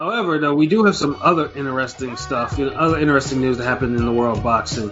However, 0.00 0.38
though, 0.38 0.54
we 0.54 0.66
do 0.66 0.84
have 0.84 0.96
some 0.96 1.16
other 1.20 1.50
interesting 1.54 2.16
stuff, 2.16 2.58
you 2.58 2.66
know, 2.66 2.72
other 2.72 2.98
interesting 2.98 3.40
news 3.40 3.58
that 3.58 3.64
happened 3.64 3.96
in 3.96 4.04
the 4.04 4.12
world 4.12 4.38
of 4.38 4.44
boxing. 4.44 4.90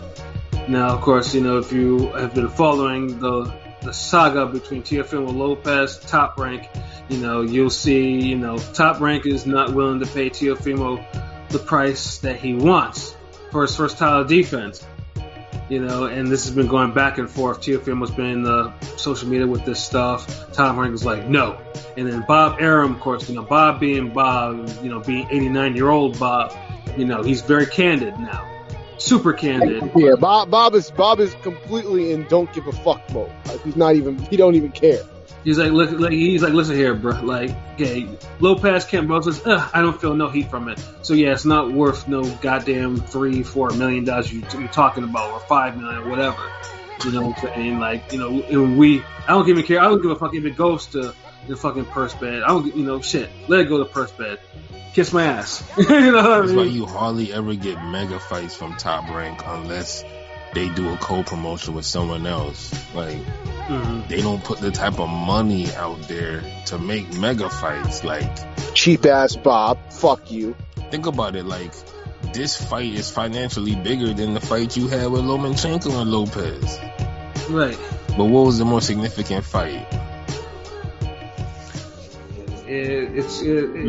Now, 0.69 0.95
of 0.95 1.01
course, 1.01 1.35
you 1.35 1.41
know, 1.41 1.59
if 1.59 1.73
you 1.73 2.13
have 2.13 2.35
been 2.35 2.49
following 2.49 3.19
the 3.19 3.53
the 3.83 3.93
saga 3.93 4.47
between 4.47 4.83
Teofimo 4.83 5.35
Lopez, 5.35 5.99
Top 5.99 6.39
Rank, 6.39 6.69
you 7.09 7.19
know, 7.19 7.43
you'll 7.43 7.71
see, 7.71 8.21
you 8.21 8.37
know, 8.37 8.57
Top 8.59 9.01
Rank 9.01 9.27
is 9.27 9.45
not 9.45 9.75
willing 9.75 10.01
to 10.01 10.07
pay 10.07 10.31
Teofimo 10.31 11.05
the 11.49 11.59
price 11.59 12.19
that 12.19 12.41
he 12.41 12.55
wants 12.55 13.17
for 13.51 13.63
his 13.63 13.77
first 13.77 13.99
title 13.99 14.25
defense. 14.25 14.87
You 15.69 15.81
know, 15.85 16.05
and 16.05 16.29
this 16.29 16.45
has 16.45 16.55
been 16.55 16.67
going 16.67 16.93
back 16.93 17.19
and 17.19 17.31
forth. 17.31 17.61
Teofimo's 17.61 18.11
been 18.11 18.27
in 18.27 18.43
the 18.43 18.73
social 18.97 19.29
media 19.29 19.47
with 19.47 19.65
this 19.65 19.83
stuff. 19.83 20.53
Top 20.53 20.77
Rank 20.77 20.93
was 20.93 21.05
like, 21.05 21.29
no. 21.29 21.59
And 21.97 22.07
then 22.07 22.25
Bob 22.29 22.61
Arum, 22.61 22.95
of 22.95 23.01
course, 23.01 23.29
you 23.29 23.35
know, 23.35 23.43
Bob 23.43 23.81
being 23.81 24.11
Bob, 24.11 24.69
you 24.83 24.91
know, 24.91 25.01
being 25.01 25.27
89 25.31 25.75
year 25.75 25.89
old 25.89 26.19
Bob, 26.19 26.57
you 26.97 27.05
know, 27.05 27.23
he's 27.23 27.41
very 27.41 27.67
candid 27.67 28.19
now. 28.19 28.49
Super 28.99 29.33
candid. 29.33 29.91
Yeah, 29.97 30.15
Bob. 30.15 30.51
Bob 30.51 30.75
is 30.75 30.91
Bob 30.91 31.21
is 31.21 31.35
completely 31.43 32.13
in 32.13 32.25
don't 32.25 32.53
give 32.53 32.67
a 32.67 32.73
fuck 32.73 33.11
mode. 33.13 33.33
Like 33.47 33.63
he's 33.63 33.77
not 33.77 33.97
even. 33.97 34.19
He 34.19 34.37
don't 34.37 34.55
even 34.55 34.73
care. 34.73 35.03
He's 35.45 35.59
like, 35.59 35.73
look, 35.73 35.91
like, 35.91 36.13
he's 36.13 36.41
like, 36.41 36.53
listen 36.53 36.77
here, 36.77 36.95
bro. 36.95 37.21
Like, 37.21 37.51
okay, 37.75 38.09
Lopez 38.39 38.87
Kambosos, 38.87 39.45
uh, 39.45 39.69
I 39.75 39.83
don't 39.83 40.01
feel 40.01 40.15
no 40.15 40.29
heat 40.29 40.49
from 40.51 40.69
it. 40.69 40.81
So 41.03 41.15
yeah, 41.15 41.33
it's 41.33 41.45
not 41.45 41.73
worth 41.73 42.07
no 42.07 42.23
goddamn 42.37 42.99
three, 42.99 43.43
four 43.43 43.71
million 43.71 44.05
dollars 44.05 44.33
you, 44.33 44.45
you're 44.57 44.69
talking 44.69 45.03
about, 45.03 45.33
or 45.33 45.41
five 45.41 45.77
million, 45.77 46.03
or 46.03 46.11
whatever. 46.11 46.49
You 47.05 47.11
know 47.11 47.27
what 47.27 47.39
I'm 47.39 47.55
saying? 47.55 47.79
Like, 47.81 48.13
you 48.13 48.19
know, 48.21 48.43
and 48.43 48.79
we, 48.79 49.03
I 49.27 49.33
don't 49.33 49.49
even 49.49 49.65
care. 49.65 49.81
I 49.81 49.89
don't 49.89 50.01
give 50.01 50.13
a 50.13 50.17
fuck 50.17 50.33
if 50.35 50.45
it 50.45 50.57
goes 50.57 50.87
to 50.89 51.13
the 51.49 51.57
fucking 51.57 51.87
purse 51.87 52.15
bid. 52.15 52.43
I 52.43 52.49
don't, 52.49 52.77
you 52.77 52.85
know, 52.85 53.01
shit. 53.01 53.29
Let 53.49 53.61
it 53.61 53.69
go 53.69 53.79
to 53.79 53.85
purse 53.85 54.13
bid. 54.13 54.39
Kiss 54.95 55.13
my 55.13 55.25
ass. 55.25 55.63
you 55.79 55.85
know 55.89 56.13
what 56.17 56.31
I 56.31 56.41
That's 56.41 56.53
why 56.53 56.65
you 56.65 56.87
hardly 56.87 57.33
ever 57.33 57.55
get 57.55 57.83
mega 57.83 58.19
fights 58.21 58.55
from 58.55 58.77
Top 58.77 59.09
Rank 59.15 59.41
unless 59.47 60.05
they 60.55 60.69
do 60.69 60.93
a 60.93 60.97
co-promotion 60.99 61.75
with 61.75 61.87
someone 61.87 62.27
else. 62.27 62.73
Like 62.95 63.17
Mhm. 63.69 64.09
they 64.09 64.21
don't 64.21 64.43
put 64.45 64.59
the 64.61 64.71
type 64.71 64.99
of 65.01 65.09
money 65.09 65.73
out 65.75 66.03
there 66.09 66.43
to 66.67 66.79
make 66.79 67.13
mega 67.19 67.49
fights. 67.49 68.05
Like 68.05 68.31
Cheap 68.75 69.07
ass 69.07 69.37
Bob. 69.37 69.79
Fuck 69.91 70.31
you. 70.31 70.55
think 70.91 71.07
about 71.07 71.37
it. 71.37 71.47
Like 71.47 71.73
this 72.35 72.55
fight 72.63 72.93
is 72.93 73.09
financially 73.11 73.75
bigger 73.75 74.13
than 74.13 74.35
the 74.35 74.41
fight 74.41 74.77
you 74.77 74.89
had 74.89 75.11
with 75.11 75.23
Lomachenko 75.23 76.03
and 76.03 76.11
Lopez. 76.11 76.79
Right. 77.49 77.79
But 78.17 78.25
what 78.27 78.45
was 78.45 78.59
the 78.59 78.65
more 78.67 78.81
significant 78.83 79.45
fight? 79.45 79.87
It, 82.73 83.19
it's 83.19 83.43
it, 83.43 83.49
it, 83.49 83.87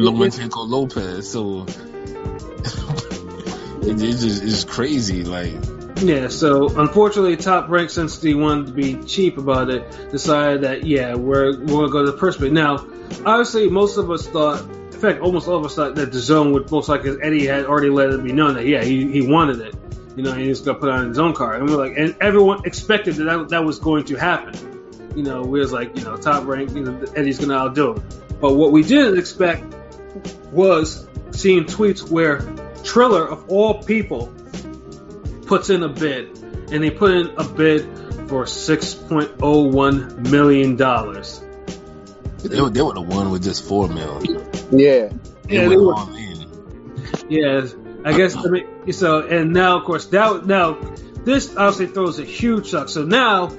Lopez. 0.67 1.31
So 1.31 1.61
it, 3.81 4.01
it's 4.01 4.21
just 4.21 4.43
it's 4.43 4.65
crazy. 4.65 5.23
Like 5.23 5.53
Yeah, 6.01 6.27
so 6.27 6.67
unfortunately, 6.77 7.37
Top 7.37 7.69
Rank, 7.69 7.89
since 7.89 8.17
they 8.19 8.33
wanted 8.33 8.67
to 8.67 8.73
be 8.73 9.01
cheap 9.03 9.37
about 9.37 9.69
it, 9.69 10.11
decided 10.11 10.63
that 10.63 10.85
yeah, 10.85 11.15
we're 11.15 11.57
we're 11.59 11.87
gonna 11.87 11.89
go 11.89 12.05
to 12.05 12.11
the 12.11 12.17
purse 12.17 12.35
bid. 12.35 12.51
Now, 12.51 12.85
obviously, 13.25 13.69
most 13.69 13.95
of 13.95 14.11
us 14.11 14.27
thought, 14.27 14.61
in 14.61 14.91
fact, 14.99 15.21
almost 15.21 15.47
all 15.47 15.59
of 15.59 15.65
us 15.65 15.75
thought 15.75 15.95
that 15.95 16.11
the 16.11 16.19
zone 16.19 16.51
would 16.51 16.69
most 16.69 16.89
likely, 16.89 17.15
Eddie 17.21 17.45
had 17.45 17.65
already 17.65 17.89
let 17.89 18.09
it 18.09 18.21
be 18.21 18.33
known 18.33 18.55
that 18.55 18.65
yeah, 18.65 18.83
he, 18.83 19.09
he 19.09 19.25
wanted 19.25 19.61
it. 19.61 19.75
You 20.17 20.23
know, 20.23 20.33
he 20.33 20.49
was 20.49 20.59
gonna 20.59 20.77
put 20.77 20.89
it 20.89 20.95
on 20.95 21.07
his 21.07 21.19
own 21.19 21.33
card, 21.33 21.61
and 21.61 21.69
we're 21.69 21.77
like, 21.77 21.97
and 21.97 22.17
everyone 22.19 22.65
expected 22.65 23.15
that 23.15 23.23
that, 23.23 23.49
that 23.49 23.63
was 23.63 23.79
going 23.79 24.03
to 24.05 24.15
happen. 24.17 24.53
You 25.15 25.23
know, 25.23 25.41
we 25.41 25.59
was 25.59 25.71
like, 25.71 25.97
you 25.97 26.03
know, 26.03 26.17
Top 26.17 26.45
Rank, 26.45 26.71
you 26.71 26.83
know, 26.83 27.01
Eddie's 27.15 27.39
gonna 27.39 27.55
outdo 27.55 27.93
him. 27.93 28.03
But 28.43 28.55
what 28.55 28.73
we 28.73 28.83
didn't 28.83 29.17
expect 29.17 29.63
was 30.51 31.07
seeing 31.31 31.63
tweets 31.63 32.11
where 32.11 32.39
Triller 32.83 33.25
of 33.25 33.47
all 33.49 33.81
people 33.83 34.33
puts 35.45 35.69
in 35.69 35.81
a 35.81 35.87
bid, 35.87 36.27
and 36.69 36.83
they 36.83 36.91
put 36.91 37.11
in 37.11 37.27
a 37.37 37.45
bid 37.45 37.87
for 38.27 38.45
six 38.45 38.93
point 38.93 39.31
oh 39.41 39.61
one 39.63 40.23
million 40.29 40.75
dollars. 40.75 41.41
they, 42.43 42.59
would- 42.59 42.73
they 42.73 42.81
would 42.81 42.97
have 42.97 43.07
won 43.07 43.31
with 43.31 43.43
just 43.43 43.63
four 43.63 43.87
mil. 43.87 44.21
Yeah. 44.25 45.07
They 45.47 45.55
Yeah, 45.55 45.69
they 45.69 45.77
were- 45.77 45.93
all 45.93 46.13
in. 46.13 46.45
Yeah, 47.29 47.65
I 48.03 48.11
guess. 48.17 48.35
I 48.35 48.49
mean, 48.49 48.91
so 48.91 49.25
and 49.25 49.53
now, 49.53 49.77
of 49.77 49.85
course, 49.85 50.07
that 50.07 50.45
now 50.45 50.77
this 51.23 51.55
obviously 51.55 51.87
throws 51.87 52.19
a 52.19 52.25
huge 52.25 52.67
shock. 52.67 52.89
So 52.89 53.05
now, 53.05 53.51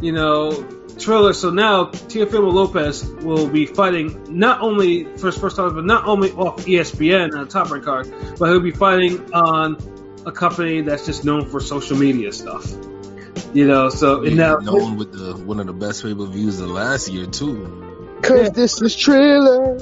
you 0.00 0.12
know, 0.12 0.52
Triller. 1.00 1.32
So 1.32 1.50
now, 1.50 1.86
Teofimo 1.86 2.52
Lopez 2.52 3.04
will 3.04 3.48
be 3.48 3.66
fighting 3.66 4.38
not 4.38 4.60
only 4.60 5.04
for 5.16 5.26
his 5.26 5.38
first 5.38 5.56
time, 5.56 5.74
but 5.74 5.84
not 5.84 6.06
only 6.06 6.30
off 6.32 6.64
ESPN 6.66 7.32
on 7.32 7.40
uh, 7.40 7.42
a 7.42 7.46
top 7.46 7.70
rank 7.70 7.84
card, 7.84 8.12
but 8.38 8.50
he'll 8.50 8.60
be 8.60 8.70
fighting 8.70 9.32
on 9.32 9.76
a 10.26 10.32
company 10.32 10.82
that's 10.82 11.06
just 11.06 11.24
known 11.24 11.48
for 11.48 11.60
social 11.60 11.96
media 11.96 12.32
stuff. 12.32 12.70
You 13.52 13.66
know, 13.66 13.88
so 13.88 14.22
and 14.22 14.36
now 14.36 14.56
known 14.56 14.96
with 14.96 15.12
the 15.12 15.36
one 15.36 15.58
of 15.58 15.66
the 15.66 15.72
best 15.72 16.02
pay 16.04 16.14
per 16.14 16.26
views 16.26 16.60
of 16.60 16.70
last 16.70 17.08
year 17.08 17.26
too. 17.26 18.18
Cause 18.22 18.50
this 18.52 18.80
is 18.80 18.94
Triller. 18.94 19.78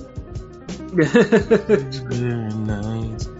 Very 0.92 2.54
nice. 2.54 3.28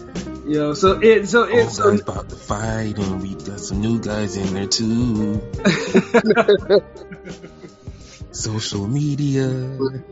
you 0.49 0.75
so 0.75 0.99
it 1.01 1.27
so 1.27 1.43
All 1.43 1.57
it's 1.57 1.77
guys 1.77 1.85
um, 1.85 1.99
about 1.99 2.29
to 2.29 2.35
fight, 2.35 2.97
and 2.97 3.21
we 3.21 3.35
got 3.35 3.59
some 3.59 3.81
new 3.81 3.99
guys 3.99 4.35
in 4.35 4.53
there 4.53 4.67
too. 4.67 5.41
Social 8.31 8.87
media 8.87 9.49
you 9.49 10.03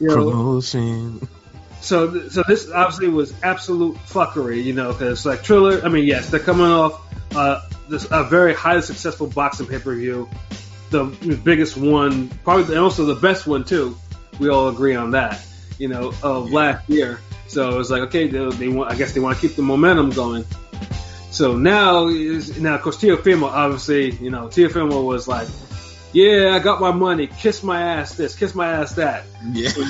know, 0.00 0.14
promotion. 0.14 1.28
so 1.80 2.28
so 2.28 2.42
this 2.46 2.70
obviously 2.70 3.08
was 3.08 3.34
absolute 3.42 3.96
fuckery, 3.96 4.62
you 4.64 4.72
know, 4.72 4.92
because 4.92 5.24
like 5.24 5.42
Triller. 5.42 5.80
I 5.84 5.88
mean, 5.88 6.04
yes, 6.04 6.30
they're 6.30 6.40
coming 6.40 6.66
off 6.66 7.00
uh, 7.34 7.60
this 7.88 8.06
a 8.10 8.24
very 8.24 8.54
highly 8.54 8.82
successful 8.82 9.26
boxing 9.26 9.66
pay 9.66 9.78
per 9.78 9.94
view, 9.94 10.28
the 10.90 11.04
biggest 11.44 11.76
one, 11.76 12.28
probably 12.44 12.74
and 12.74 12.82
also 12.82 13.04
the 13.04 13.14
best 13.14 13.46
one 13.46 13.64
too. 13.64 13.96
We 14.38 14.48
all 14.48 14.68
agree 14.68 14.94
on 14.94 15.12
that, 15.12 15.44
you 15.78 15.88
know, 15.88 16.12
of 16.22 16.52
last 16.52 16.88
year. 16.88 17.20
So 17.48 17.70
it 17.70 17.76
was 17.76 17.90
like, 17.90 18.02
okay, 18.02 18.26
they, 18.26 18.50
they 18.50 18.68
want. 18.68 18.90
I 18.90 18.96
guess 18.96 19.12
they 19.12 19.20
want 19.20 19.38
to 19.38 19.46
keep 19.46 19.56
the 19.56 19.62
momentum 19.62 20.10
going. 20.10 20.44
So 21.30 21.56
now 21.56 22.08
is 22.08 22.58
now, 22.60 22.74
of 22.74 22.82
course, 22.82 22.98
Teofimo 22.98 23.44
obviously, 23.44 24.10
you 24.12 24.30
know, 24.30 24.48
Teofimo 24.48 25.04
was 25.04 25.28
like, 25.28 25.48
yeah, 26.16 26.54
I 26.54 26.60
got 26.60 26.80
my 26.80 26.92
money, 26.92 27.26
kiss 27.26 27.62
my 27.62 27.82
ass, 27.82 28.14
this, 28.14 28.34
kiss 28.34 28.54
my 28.54 28.72
ass, 28.72 28.94
that. 28.94 29.24
Yeah. 29.52 29.70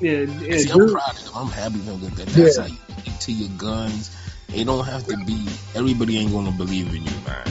Yeah, 0.00 0.26
See, 0.26 0.68
I'm 0.68 0.90
proud 0.90 1.16
of 1.16 1.24
them. 1.24 1.32
I'm 1.32 1.46
happy 1.46 1.78
with 1.78 2.00
them 2.00 2.10
that. 2.16 2.26
That's 2.26 2.58
how 2.58 2.66
you 2.66 2.76
stick 2.98 3.18
to 3.20 3.32
your 3.32 3.50
guns. 3.56 4.10
It 4.52 4.64
don't 4.64 4.84
have 4.84 5.06
to 5.06 5.16
be. 5.18 5.46
Everybody 5.76 6.18
ain't 6.18 6.32
gonna 6.32 6.50
believe 6.50 6.88
in 6.88 7.04
you, 7.04 7.20
man. 7.24 7.46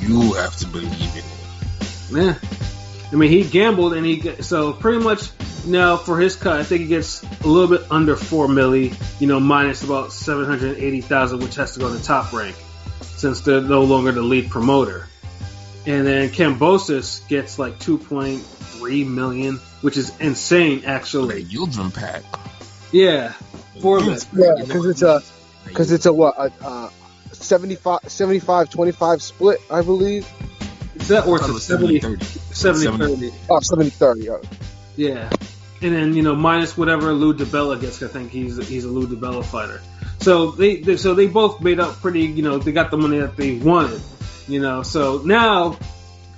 You 0.00 0.34
have 0.34 0.54
to 0.58 0.66
believe 0.66 0.92
in 0.92 1.24
it. 1.24 1.24
Yeah. 2.10 2.38
I 3.10 3.16
mean, 3.16 3.30
he 3.30 3.42
gambled 3.44 3.94
and 3.94 4.04
he 4.04 4.42
so 4.42 4.74
pretty 4.74 5.02
much 5.02 5.30
now 5.64 5.96
for 5.96 6.20
his 6.20 6.36
cut, 6.36 6.60
I 6.60 6.62
think 6.62 6.82
he 6.82 6.88
gets 6.88 7.22
a 7.22 7.48
little 7.48 7.74
bit 7.74 7.90
under 7.90 8.16
four 8.16 8.48
milli, 8.48 8.94
you 9.18 9.26
know, 9.26 9.40
minus 9.40 9.82
about 9.82 10.12
seven 10.12 10.44
hundred 10.44 10.76
eighty 10.76 11.00
thousand, 11.00 11.40
which 11.40 11.54
has 11.54 11.72
to 11.72 11.80
go 11.80 11.96
to 11.96 12.02
top 12.02 12.34
rank 12.34 12.56
since 13.00 13.40
they're 13.40 13.62
no 13.62 13.84
longer 13.84 14.12
the 14.12 14.20
lead 14.20 14.50
promoter. 14.50 15.08
And 15.86 16.06
then 16.06 16.30
Kambosos 16.30 17.26
gets 17.28 17.58
like 17.58 17.78
two 17.78 17.98
point 17.98 18.42
three 18.42 19.04
million, 19.04 19.56
which 19.82 19.96
is 19.96 20.18
insane, 20.18 20.84
actually. 20.84 21.42
Like 21.42 21.52
Yildirim 21.52 21.94
pack. 21.94 22.22
Yeah, 22.92 23.32
for 23.80 24.00
them. 24.00 24.18
Yeah, 24.32 24.54
because 24.60 24.86
it's 24.86 25.02
a 25.02 25.22
because 25.64 25.92
it's 25.92 26.06
a 26.06 26.12
what 26.12 26.34
a, 26.38 26.52
uh 26.64 26.90
75 27.32 28.00
75 28.08 28.70
25 28.70 29.22
split, 29.22 29.60
I 29.70 29.82
believe. 29.82 30.26
Is 30.96 31.08
that 31.08 31.26
or 31.26 31.36
I 31.36 31.40
thought 31.40 31.50
it 31.50 31.56
it's 31.56 31.70
a 31.70 31.76
70, 31.76 32.00
70 32.00 32.84
70 32.84 33.28
30? 33.28 33.32
Oh, 33.50 33.60
70 33.60 33.90
30. 33.90 34.30
Oh. 34.30 34.40
Yeah, 34.96 35.30
and 35.82 35.94
then 35.94 36.14
you 36.14 36.22
know 36.22 36.34
minus 36.34 36.76
whatever 36.76 37.12
Lou 37.12 37.34
DiBella 37.34 37.80
gets, 37.80 38.02
I 38.02 38.08
think 38.08 38.30
he's 38.30 38.56
he's 38.66 38.84
a 38.84 38.88
Lou 38.88 39.06
DiBella 39.06 39.44
fighter. 39.44 39.80
So 40.20 40.52
they, 40.52 40.76
they 40.76 40.96
so 40.96 41.14
they 41.14 41.26
both 41.26 41.60
made 41.60 41.78
up 41.78 41.96
pretty. 41.96 42.22
You 42.22 42.42
know 42.42 42.58
they 42.58 42.72
got 42.72 42.90
the 42.90 42.96
money 42.96 43.18
that 43.18 43.36
they 43.36 43.58
wanted. 43.58 44.00
You 44.48 44.60
know 44.60 44.82
so 44.82 45.22
now 45.24 45.78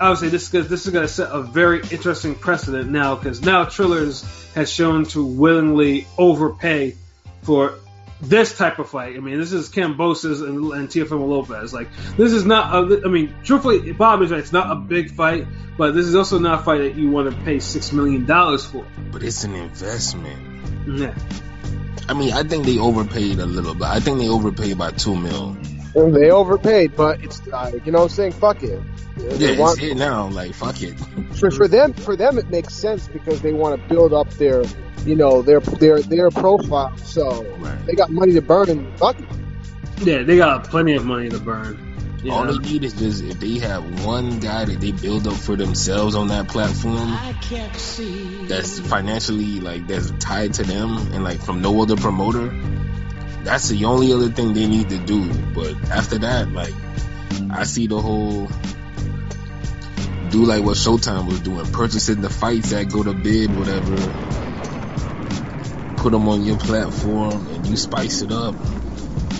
obviously 0.00 0.28
this 0.28 0.52
is 0.54 0.68
this 0.68 0.86
is 0.86 0.92
going 0.92 1.06
to 1.06 1.12
set 1.12 1.30
a 1.30 1.42
very 1.42 1.80
interesting 1.90 2.34
precedent 2.34 2.90
now 2.90 3.16
because 3.16 3.42
now 3.42 3.64
Trillers 3.64 4.24
has 4.54 4.70
shown 4.70 5.04
to 5.06 5.24
willingly 5.24 6.06
overpay 6.16 6.96
for 7.42 7.74
this 8.20 8.56
type 8.56 8.78
of 8.78 8.88
fight. 8.88 9.16
I 9.16 9.20
mean, 9.20 9.38
this 9.38 9.52
is 9.52 9.68
Kambosos 9.68 10.46
and, 10.46 10.72
and 10.72 10.88
Teofimo 10.88 11.28
Lopez. 11.28 11.72
Like, 11.72 11.88
this 12.16 12.32
is 12.32 12.44
not. 12.44 12.74
A, 12.74 13.02
I 13.04 13.08
mean, 13.08 13.34
truthfully, 13.44 13.92
Bob 13.92 14.22
is 14.22 14.30
right. 14.30 14.40
It's 14.40 14.52
not 14.52 14.70
a 14.70 14.74
big 14.74 15.12
fight, 15.12 15.46
but 15.76 15.94
this 15.94 16.06
is 16.06 16.14
also 16.14 16.38
not 16.38 16.60
a 16.60 16.62
fight 16.64 16.78
that 16.78 16.94
you 16.96 17.10
want 17.10 17.30
to 17.30 17.40
pay 17.42 17.60
six 17.60 17.92
million 17.92 18.26
dollars 18.26 18.64
for. 18.64 18.84
But 19.12 19.22
it's 19.22 19.44
an 19.44 19.54
investment. 19.54 20.88
Yeah. 20.98 21.14
I 22.08 22.14
mean, 22.14 22.32
I 22.32 22.42
think 22.42 22.64
they 22.64 22.78
overpaid 22.78 23.38
a 23.38 23.46
little 23.46 23.74
bit. 23.74 23.84
I 23.84 24.00
think 24.00 24.18
they 24.18 24.28
overpaid 24.28 24.78
by 24.78 24.90
two 24.92 25.14
mil. 25.14 25.56
And 25.94 26.14
they 26.14 26.30
overpaid, 26.30 26.94
but 26.96 27.22
it's 27.22 27.40
uh, 27.48 27.72
you 27.84 27.90
know 27.92 27.98
what 28.00 28.04
I'm 28.04 28.08
saying. 28.10 28.32
Fuck 28.32 28.62
it. 28.62 28.80
They 29.16 29.36
Yeah, 29.36 29.48
it's 29.52 29.60
want- 29.60 29.78
here 29.80 29.94
now. 29.94 30.28
Like, 30.28 30.54
fuck 30.54 30.80
it. 30.82 30.94
for, 31.34 31.50
for 31.50 31.66
them 31.68 31.92
for 31.92 32.14
them 32.16 32.38
it 32.38 32.50
makes 32.50 32.74
sense 32.74 33.08
because 33.08 33.40
they 33.40 33.52
want 33.52 33.80
to 33.80 33.88
build 33.88 34.12
up 34.12 34.28
their 34.34 34.64
you 35.04 35.16
know 35.16 35.42
their 35.42 35.60
their 35.60 36.00
their 36.02 36.30
profile. 36.30 36.96
So 36.98 37.42
Right. 37.58 37.84
they 37.86 37.94
got 37.94 38.10
money 38.10 38.32
to 38.34 38.42
burn 38.42 38.68
and 38.70 38.98
fuck 38.98 39.18
it. 39.18 39.26
Yeah, 40.02 40.22
they 40.22 40.36
got 40.36 40.68
plenty 40.70 40.94
of 40.94 41.04
money 41.04 41.28
to 41.30 41.38
burn. 41.40 41.84
You 42.22 42.32
All 42.32 42.44
know? 42.44 42.58
they 42.58 42.68
need 42.68 42.84
is 42.84 42.94
just 42.94 43.22
if 43.22 43.38
they 43.40 43.58
have 43.58 44.04
one 44.04 44.40
guy 44.40 44.64
that 44.64 44.80
they 44.80 44.90
build 44.92 45.26
up 45.28 45.34
for 45.34 45.54
themselves 45.56 46.14
on 46.16 46.28
that 46.28 46.48
platform 46.48 47.16
that's 48.48 48.78
financially 48.80 49.60
like 49.60 49.86
that's 49.86 50.10
tied 50.18 50.54
to 50.54 50.62
them 50.64 50.96
and 51.12 51.22
like 51.24 51.40
from 51.40 51.62
no 51.62 51.80
other 51.82 51.96
promoter. 51.96 52.48
That's 53.44 53.68
the 53.68 53.84
only 53.84 54.12
other 54.12 54.28
thing 54.28 54.52
they 54.52 54.66
need 54.66 54.90
to 54.90 54.98
do. 54.98 55.32
But 55.54 55.74
after 55.90 56.18
that, 56.18 56.52
like 56.52 56.74
I 57.50 57.64
see 57.64 57.86
the 57.86 58.00
whole 58.00 58.48
do 60.30 60.44
like 60.44 60.62
what 60.62 60.76
Showtime 60.76 61.26
was 61.26 61.40
doing, 61.40 61.64
purchasing 61.72 62.20
the 62.20 62.30
fights 62.30 62.70
that 62.70 62.90
go 62.90 63.02
to 63.02 63.12
bid, 63.12 63.56
whatever. 63.56 63.96
Put 65.96 66.12
them 66.12 66.28
on 66.28 66.42
your 66.42 66.58
platform 66.58 67.48
and 67.48 67.66
you 67.66 67.76
spice 67.76 68.22
it 68.22 68.30
up. 68.30 68.54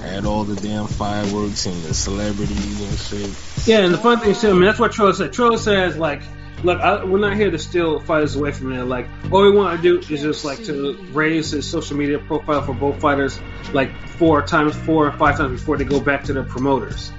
Add 0.03 0.25
all 0.25 0.45
the 0.45 0.57
damn 0.57 0.87
fireworks 0.87 1.67
and 1.67 1.83
the 1.83 1.95
celebrities 1.95 2.81
and 2.81 2.99
shit. 2.99 3.67
Yeah, 3.67 3.81
and 3.81 3.93
the 3.93 3.99
fun 3.99 4.21
thing 4.21 4.31
is, 4.31 4.41
too, 4.41 4.51
I 4.51 4.53
mean, 4.53 4.63
that's 4.63 4.79
what 4.79 4.93
Triller 4.93 5.13
said. 5.13 5.33
Triller 5.33 5.59
says, 5.59 5.97
like, 5.97 6.23
look, 6.63 6.81
I, 6.81 7.05
we're 7.05 7.19
not 7.19 7.35
here 7.35 7.51
to 7.51 7.59
steal 7.59 8.01
fighters 8.01 8.37
away 8.37 8.53
from 8.53 8.73
it. 8.73 8.85
Like, 8.85 9.07
all 9.31 9.43
we 9.43 9.51
want 9.51 9.77
to 9.77 9.83
do 9.83 9.99
is 10.15 10.23
just, 10.23 10.45
like, 10.45 10.65
to 10.65 10.95
raise 11.13 11.51
his 11.51 11.69
social 11.69 11.97
media 11.97 12.19
profile 12.19 12.63
for 12.63 12.75
both 12.75 13.01
fighters, 13.01 13.39
like, 13.73 13.91
four 14.09 14.43
times, 14.43 14.77
four 14.77 15.07
or 15.07 15.13
five 15.13 15.37
times 15.37 15.61
before 15.61 15.77
they 15.77 15.85
go 15.85 16.01
back 16.01 16.25
to 16.25 16.33
their 16.33 16.45
promoters. 16.45 17.13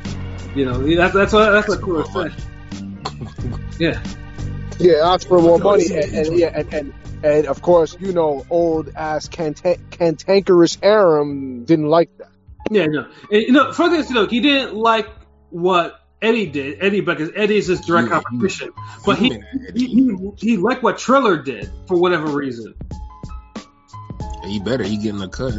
You 0.56 0.66
know, 0.66 0.96
that's, 0.96 1.14
that's 1.14 1.34
what, 1.34 1.52
that's 1.52 1.68
what 1.68 1.80
Triller 1.80 2.06
said. 2.06 2.34
Yeah. 3.80 4.04
Yeah, 4.80 5.14
ask 5.14 5.28
for 5.28 5.42
more 5.42 5.58
money 5.60 5.88
and, 5.94 6.14
and 6.16 6.40
yeah 6.40 6.52
and, 6.54 6.74
and 6.74 6.94
and 7.22 7.48
of 7.48 7.62
course 7.62 7.98
you 8.00 8.14
know 8.14 8.46
old 8.50 8.90
ass 8.96 9.28
canta- 9.28 9.78
cantankerous 9.92 10.78
Arum 10.82 11.66
didn't 11.66 11.90
like 11.90 12.18
that. 12.18 12.32
Yeah, 12.72 12.86
no. 12.86 13.08
And, 13.30 13.42
you 13.42 13.52
know, 13.52 13.74
further 13.74 13.98
thing 13.98 14.06
is, 14.06 14.12
look, 14.12 14.32
he 14.32 14.40
didn't 14.40 14.76
like 14.76 15.10
what 15.50 16.00
Eddie 16.22 16.48
did, 16.48 16.78
Eddie, 16.84 17.02
because 17.02 17.30
Eddie's 17.36 17.68
his 17.68 17.82
direct 17.82 18.10
Yeah, 18.10 18.18
he- 18.18 18.24
competition. 18.26 18.70
But 19.06 19.18
he, 19.20 19.42
he, 19.76 19.86
he, 19.88 20.18
he 20.38 20.58
liked 20.58 20.84
what 20.84 20.98
Triller 20.98 21.42
did 21.42 21.70
for 21.88 21.98
whatever 22.00 22.28
reason. 22.28 22.76
He 24.46 24.60
better. 24.60 24.84
He 24.84 24.98
getting 24.98 25.22
a 25.22 25.30
cut. 25.30 25.54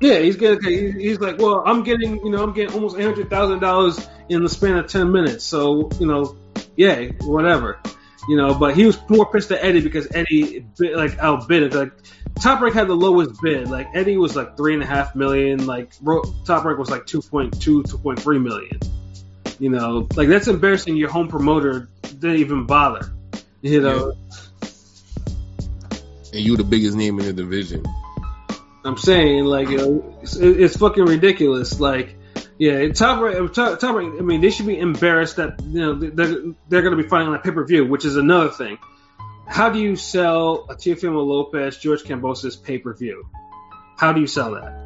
Yeah, 0.00 0.18
he's 0.18 0.36
getting. 0.36 0.98
He's 1.00 1.18
like, 1.20 1.38
well, 1.38 1.62
I'm 1.66 1.82
getting, 1.82 2.18
you 2.24 2.30
know, 2.30 2.42
I'm 2.42 2.52
getting 2.52 2.74
almost 2.74 2.96
eight 2.98 3.04
hundred 3.04 3.30
thousand 3.30 3.60
dollars 3.60 4.08
in 4.28 4.42
the 4.42 4.48
span 4.48 4.76
of 4.76 4.86
ten 4.88 5.10
minutes. 5.10 5.44
So, 5.44 5.88
you 5.98 6.06
know, 6.06 6.36
yeah, 6.76 7.06
whatever, 7.22 7.78
you 8.28 8.36
know. 8.36 8.54
But 8.54 8.76
he 8.76 8.84
was 8.86 8.98
more 9.08 9.26
pissed 9.30 9.50
at 9.52 9.64
Eddie 9.64 9.80
because 9.80 10.06
Eddie 10.14 10.66
bid, 10.78 10.96
like 10.96 11.18
outbid 11.18 11.62
it. 11.64 11.74
Like 11.74 11.92
Top 12.40 12.60
Rank 12.60 12.74
had 12.74 12.88
the 12.88 12.94
lowest 12.94 13.40
bid. 13.42 13.68
Like 13.68 13.88
Eddie 13.94 14.18
was 14.18 14.36
like 14.36 14.56
three 14.56 14.74
and 14.74 14.82
a 14.82 14.86
half 14.86 15.14
million. 15.16 15.66
Like 15.66 15.92
Ro- 16.02 16.22
Top 16.44 16.64
Rank 16.64 16.78
was 16.78 16.90
like 16.90 17.06
2.2, 17.06 17.52
2.3 17.84 18.42
million. 18.42 18.78
You 19.58 19.70
know, 19.70 20.06
like 20.16 20.28
that's 20.28 20.48
embarrassing. 20.48 20.96
Your 20.96 21.10
home 21.10 21.28
promoter 21.28 21.88
didn't 22.02 22.36
even 22.36 22.66
bother. 22.66 23.12
You 23.62 23.80
know, 23.80 24.12
And 26.32 26.40
you 26.40 26.56
the 26.56 26.64
biggest 26.64 26.96
name 26.96 27.18
in 27.18 27.26
the 27.26 27.32
division. 27.32 27.84
I'm 28.84 28.96
saying 28.96 29.44
like 29.44 29.68
you 29.68 29.76
know, 29.78 30.18
it's, 30.22 30.36
it's 30.36 30.76
fucking 30.76 31.04
ridiculous. 31.04 31.80
Like, 31.80 32.16
yeah, 32.58 32.88
top 32.92 33.20
rank, 33.20 33.52
top, 33.52 33.80
top 33.80 33.96
rank. 33.96 34.14
I 34.18 34.22
mean, 34.22 34.40
they 34.40 34.50
should 34.50 34.66
be 34.66 34.78
embarrassed 34.78 35.36
that 35.36 35.60
you 35.62 35.80
know 35.80 35.94
they're 35.94 36.54
they're 36.68 36.82
going 36.82 36.96
to 36.96 37.02
be 37.02 37.08
fighting 37.08 37.28
on 37.28 37.34
a 37.34 37.40
pay 37.40 37.50
per 37.50 37.64
view, 37.64 37.86
which 37.86 38.04
is 38.04 38.16
another 38.16 38.50
thing. 38.50 38.78
How 39.46 39.70
do 39.70 39.80
you 39.80 39.96
sell 39.96 40.66
a 40.68 40.74
Teofimo 40.74 41.24
Lopez 41.26 41.78
George 41.78 42.02
Kambosos 42.02 42.62
pay 42.62 42.78
per 42.78 42.94
view? 42.94 43.28
How 43.96 44.12
do 44.12 44.20
you 44.20 44.26
sell 44.26 44.52
that? 44.52 44.85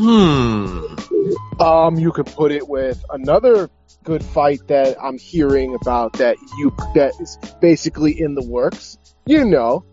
Hmm. 0.00 1.60
Um, 1.60 1.98
you 1.98 2.10
could 2.10 2.24
put 2.24 2.52
it 2.52 2.66
with 2.66 3.04
another 3.10 3.68
good 4.02 4.24
fight 4.24 4.66
that 4.68 4.96
I'm 4.98 5.18
hearing 5.18 5.74
about 5.74 6.14
that 6.14 6.38
you 6.56 6.74
that 6.94 7.12
is 7.20 7.36
basically 7.60 8.18
in 8.18 8.34
the 8.34 8.42
works. 8.42 8.96
You 9.26 9.44
know, 9.44 9.84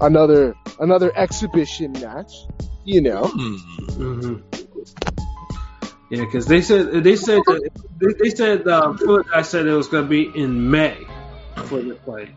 another 0.00 0.54
another 0.80 1.12
exhibition 1.14 1.92
match. 1.92 2.32
You 2.86 3.02
know, 3.02 3.24
Hmm. 3.26 3.56
Mm-hmm. 4.00 4.62
Yeah, 6.08 6.24
because 6.24 6.46
they 6.46 6.62
said 6.62 7.04
they 7.04 7.16
said 7.16 7.42
that, 7.46 7.70
they, 8.00 8.24
they 8.24 8.30
said 8.30 8.66
um, 8.68 8.96
Philip 8.96 9.26
guy 9.30 9.42
said 9.42 9.66
it 9.66 9.74
was 9.74 9.88
going 9.88 10.04
to 10.04 10.08
be 10.08 10.30
in 10.34 10.70
May 10.70 10.96
for 11.66 11.82
the 11.82 11.96
fight. 12.06 12.34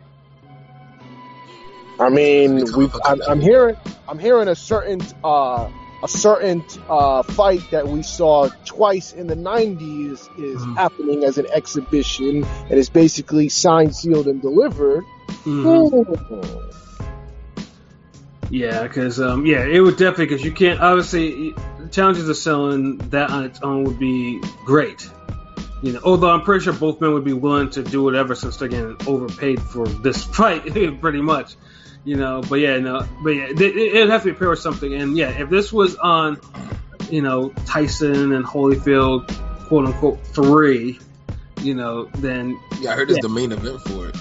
I 1.98 2.10
mean, 2.10 2.66
we 2.76 2.90
I'm, 3.06 3.22
I'm 3.26 3.40
hearing 3.40 3.78
I'm 4.10 4.20
hearing 4.20 4.50
a 4.50 4.56
certain 4.56 5.00
uh 5.24 5.70
a 6.04 6.08
certain 6.08 6.64
uh 6.90 7.24
fight 7.24 7.62
that 7.72 7.88
we 7.88 8.02
saw 8.04 8.50
twice 8.66 9.12
in 9.12 9.28
the 9.28 9.36
90s 9.36 10.30
is 10.38 10.62
Mhm. 10.62 10.78
happening 10.78 11.24
as 11.24 11.38
an 11.38 11.48
exhibition 11.54 12.46
and 12.70 12.80
is 12.80 12.90
basically 12.90 13.50
signed, 13.50 13.96
sealed, 13.96 14.28
and 14.28 14.42
delivered. 14.42 15.04
Mhm. 15.46 16.18
Yeah, 18.52 18.84
because 18.84 19.20
um, 19.22 19.46
yeah, 19.46 19.64
it 19.64 19.80
would 19.80 19.98
definitely 19.98 20.26
because 20.26 20.44
you 20.44 20.52
can't 20.52 20.80
obviously 20.80 21.54
challenges 21.92 22.28
of 22.30 22.38
selling 22.38 22.98
that 23.10 23.30
on 23.30 23.44
its 23.46 23.62
own 23.62 23.84
would 23.84 24.00
be 24.00 24.42
great. 24.66 25.08
You 25.82 25.94
know, 25.94 26.00
although 26.04 26.30
I'm 26.30 26.42
pretty 26.42 26.66
sure 26.66 26.74
both 26.74 27.00
men 27.00 27.14
would 27.14 27.24
be 27.24 27.34
willing 27.34 27.70
to 27.72 27.84
do 27.84 28.04
whatever 28.04 28.36
since 28.36 28.58
they're 28.58 28.68
getting 28.68 28.98
overpaid 29.08 29.62
for 29.62 29.88
this 29.88 30.24
fight, 30.36 30.64
pretty 31.02 31.22
much. 31.22 31.56
You 32.06 32.16
know, 32.16 32.42
but 32.42 32.56
yeah, 32.60 32.80
no, 32.80 33.06
but 33.24 33.32
yeah, 33.32 33.48
it, 33.50 33.62
it'd 33.62 34.10
have 34.10 34.24
to 34.24 34.32
be 34.32 34.38
paired 34.38 34.52
with 34.52 34.60
something. 34.60 34.94
And 34.94 35.18
yeah, 35.18 35.30
if 35.30 35.50
this 35.50 35.72
was 35.72 35.96
on, 35.98 36.40
you 37.10 37.22
know, 37.22 37.50
Tyson 37.66 38.32
and 38.32 38.46
Holyfield, 38.46 39.28
quote 39.68 39.86
unquote 39.86 40.26
three, 40.28 40.98
you 41.62 41.76
know, 41.76 42.06
then 42.18 42.58
Yeah, 42.80 42.92
I 42.92 42.96
heard 42.96 43.12
it's 43.12 43.22
the 43.22 43.30
main 43.30 43.52
event 43.52 43.82
for 43.82 44.08
it. 44.08 44.16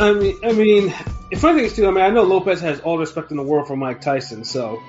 I 0.00 0.12
mean, 0.14 0.36
I 0.42 0.52
mean, 0.52 0.94
the 1.30 1.36
funny 1.36 1.56
thing 1.58 1.64
is 1.66 1.76
too. 1.76 1.86
I 1.86 1.90
mean, 1.90 2.02
I 2.02 2.08
know 2.10 2.22
Lopez 2.22 2.60
has 2.62 2.80
all 2.80 2.94
the 2.96 3.00
respect 3.00 3.30
in 3.30 3.36
the 3.36 3.42
world 3.42 3.66
for 3.66 3.76
Mike 3.76 4.00
Tyson, 4.00 4.44
so 4.44 4.80